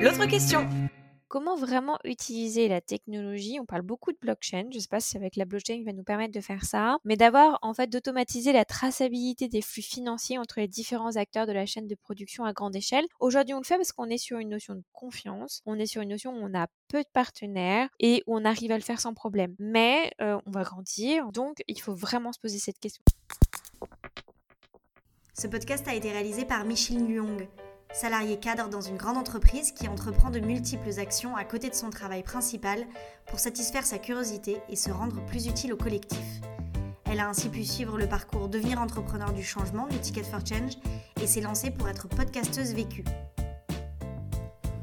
L'autre 0.00 0.26
question 0.26 0.68
comment 1.28 1.56
vraiment 1.56 1.98
utiliser 2.04 2.68
la 2.68 2.80
technologie? 2.80 3.58
On 3.60 3.66
parle 3.66 3.82
beaucoup 3.82 4.12
de 4.12 4.18
blockchain. 4.20 4.64
Je 4.70 4.76
ne 4.76 4.80
sais 4.80 4.88
pas 4.88 5.00
si 5.00 5.16
avec 5.16 5.36
la 5.36 5.44
blockchain 5.44 5.76
qui 5.76 5.84
va 5.84 5.92
nous 5.92 6.02
permettre 6.02 6.34
de 6.34 6.40
faire 6.40 6.64
ça, 6.64 6.98
mais 7.04 7.16
d'avoir 7.16 7.58
en 7.62 7.74
fait 7.74 7.88
d'automatiser 7.88 8.52
la 8.52 8.64
traçabilité 8.64 9.48
des 9.48 9.62
flux 9.62 9.82
financiers 9.82 10.38
entre 10.38 10.60
les 10.60 10.68
différents 10.68 11.16
acteurs 11.16 11.46
de 11.46 11.52
la 11.52 11.66
chaîne 11.66 11.86
de 11.86 11.94
production 11.94 12.44
à 12.44 12.52
grande 12.52 12.74
échelle. 12.74 13.04
Aujourd'hui, 13.20 13.54
on 13.54 13.58
le 13.58 13.64
fait 13.64 13.76
parce 13.76 13.92
qu'on 13.92 14.08
est 14.08 14.18
sur 14.18 14.38
une 14.38 14.48
notion 14.48 14.74
de 14.74 14.82
confiance. 14.92 15.62
On 15.66 15.78
est 15.78 15.86
sur 15.86 16.02
une 16.02 16.10
notion 16.10 16.32
où 16.32 16.40
on 16.40 16.58
a 16.58 16.66
peu 16.88 17.02
de 17.02 17.08
partenaires 17.12 17.88
et 18.00 18.22
où 18.26 18.36
on 18.36 18.44
arrive 18.44 18.72
à 18.72 18.76
le 18.76 18.82
faire 18.82 19.00
sans 19.00 19.14
problème. 19.14 19.54
Mais 19.58 20.10
euh, 20.20 20.38
on 20.46 20.50
va 20.50 20.62
grandir, 20.62 21.30
donc 21.32 21.62
il 21.68 21.80
faut 21.80 21.94
vraiment 21.94 22.32
se 22.32 22.40
poser 22.40 22.58
cette 22.58 22.78
question. 22.78 23.02
Ce 25.34 25.46
podcast 25.46 25.86
a 25.86 25.94
été 25.94 26.10
réalisé 26.10 26.44
par 26.44 26.64
Michel 26.64 27.06
Luong 27.06 27.46
salarié 27.92 28.38
cadre 28.38 28.68
dans 28.68 28.80
une 28.80 28.96
grande 28.96 29.16
entreprise 29.16 29.72
qui 29.72 29.88
entreprend 29.88 30.30
de 30.30 30.40
multiples 30.40 30.98
actions 30.98 31.36
à 31.36 31.44
côté 31.44 31.68
de 31.70 31.74
son 31.74 31.90
travail 31.90 32.22
principal 32.22 32.84
pour 33.26 33.38
satisfaire 33.38 33.84
sa 33.84 33.98
curiosité 33.98 34.58
et 34.68 34.76
se 34.76 34.90
rendre 34.90 35.24
plus 35.26 35.46
utile 35.46 35.72
au 35.72 35.76
collectif. 35.76 36.40
Elle 37.10 37.20
a 37.20 37.28
ainsi 37.28 37.48
pu 37.48 37.64
suivre 37.64 37.98
le 37.98 38.06
parcours 38.06 38.48
Devenir 38.48 38.80
entrepreneur 38.80 39.32
du 39.32 39.42
changement 39.42 39.86
du 39.86 39.98
Ticket 39.98 40.24
for 40.24 40.40
Change 40.44 40.74
et 41.22 41.26
s'est 41.26 41.40
lancée 41.40 41.70
pour 41.70 41.88
être 41.88 42.06
podcasteuse 42.08 42.74
vécue. 42.74 43.04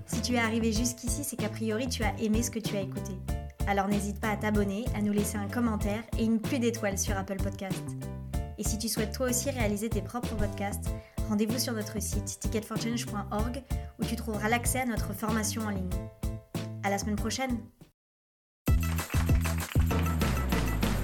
Si 0.07 0.21
tu 0.21 0.33
es 0.33 0.39
arrivé 0.39 0.73
jusqu'ici, 0.73 1.23
c'est 1.23 1.35
qu'a 1.35 1.49
priori 1.49 1.87
tu 1.87 2.03
as 2.03 2.17
aimé 2.19 2.41
ce 2.41 2.49
que 2.49 2.59
tu 2.59 2.75
as 2.75 2.81
écouté. 2.81 3.13
Alors 3.67 3.87
n'hésite 3.87 4.19
pas 4.19 4.29
à 4.29 4.37
t'abonner, 4.37 4.85
à 4.95 5.01
nous 5.01 5.11
laisser 5.11 5.37
un 5.37 5.47
commentaire 5.47 6.03
et 6.17 6.23
une 6.23 6.39
pluie 6.39 6.59
d'étoiles 6.59 6.97
sur 6.97 7.17
Apple 7.17 7.37
Podcast. 7.37 7.83
Et 8.57 8.63
si 8.63 8.77
tu 8.77 8.87
souhaites 8.87 9.13
toi 9.13 9.29
aussi 9.29 9.49
réaliser 9.49 9.89
tes 9.89 10.01
propres 10.01 10.35
podcasts, 10.35 10.89
rendez-vous 11.29 11.59
sur 11.59 11.73
notre 11.73 12.01
site 12.01 12.39
ticketforchange.org 12.39 13.63
où 13.99 14.05
tu 14.05 14.15
trouveras 14.15 14.49
l'accès 14.49 14.81
à 14.81 14.85
notre 14.85 15.13
formation 15.13 15.63
en 15.63 15.69
ligne. 15.69 15.89
À 16.83 16.89
la 16.89 16.97
semaine 16.97 17.15
prochaine. 17.15 17.59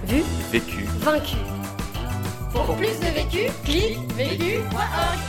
Vu, 0.05 0.23
vécu, 0.51 0.83
vaincu. 0.99 1.37
Pour 2.51 2.75
plus 2.75 2.99
de 2.99 3.13
vécu, 3.13 3.51
clique 3.63 3.97
vécu.org. 4.13 5.19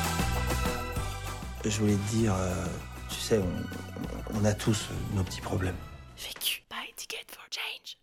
Je 1.64 1.78
voulais 1.78 1.94
te 1.94 2.10
dire, 2.16 2.34
euh, 2.34 2.66
tu 3.08 3.14
sais, 3.20 3.38
on, 3.38 4.38
on 4.40 4.44
a 4.44 4.52
tous 4.52 4.88
nos 5.14 5.22
petits 5.22 5.40
problèmes. 5.40 5.76
Vécu. 6.16 6.64
Buy 6.68 6.92
ticket 6.96 7.24
for 7.28 7.44
change. 7.50 8.01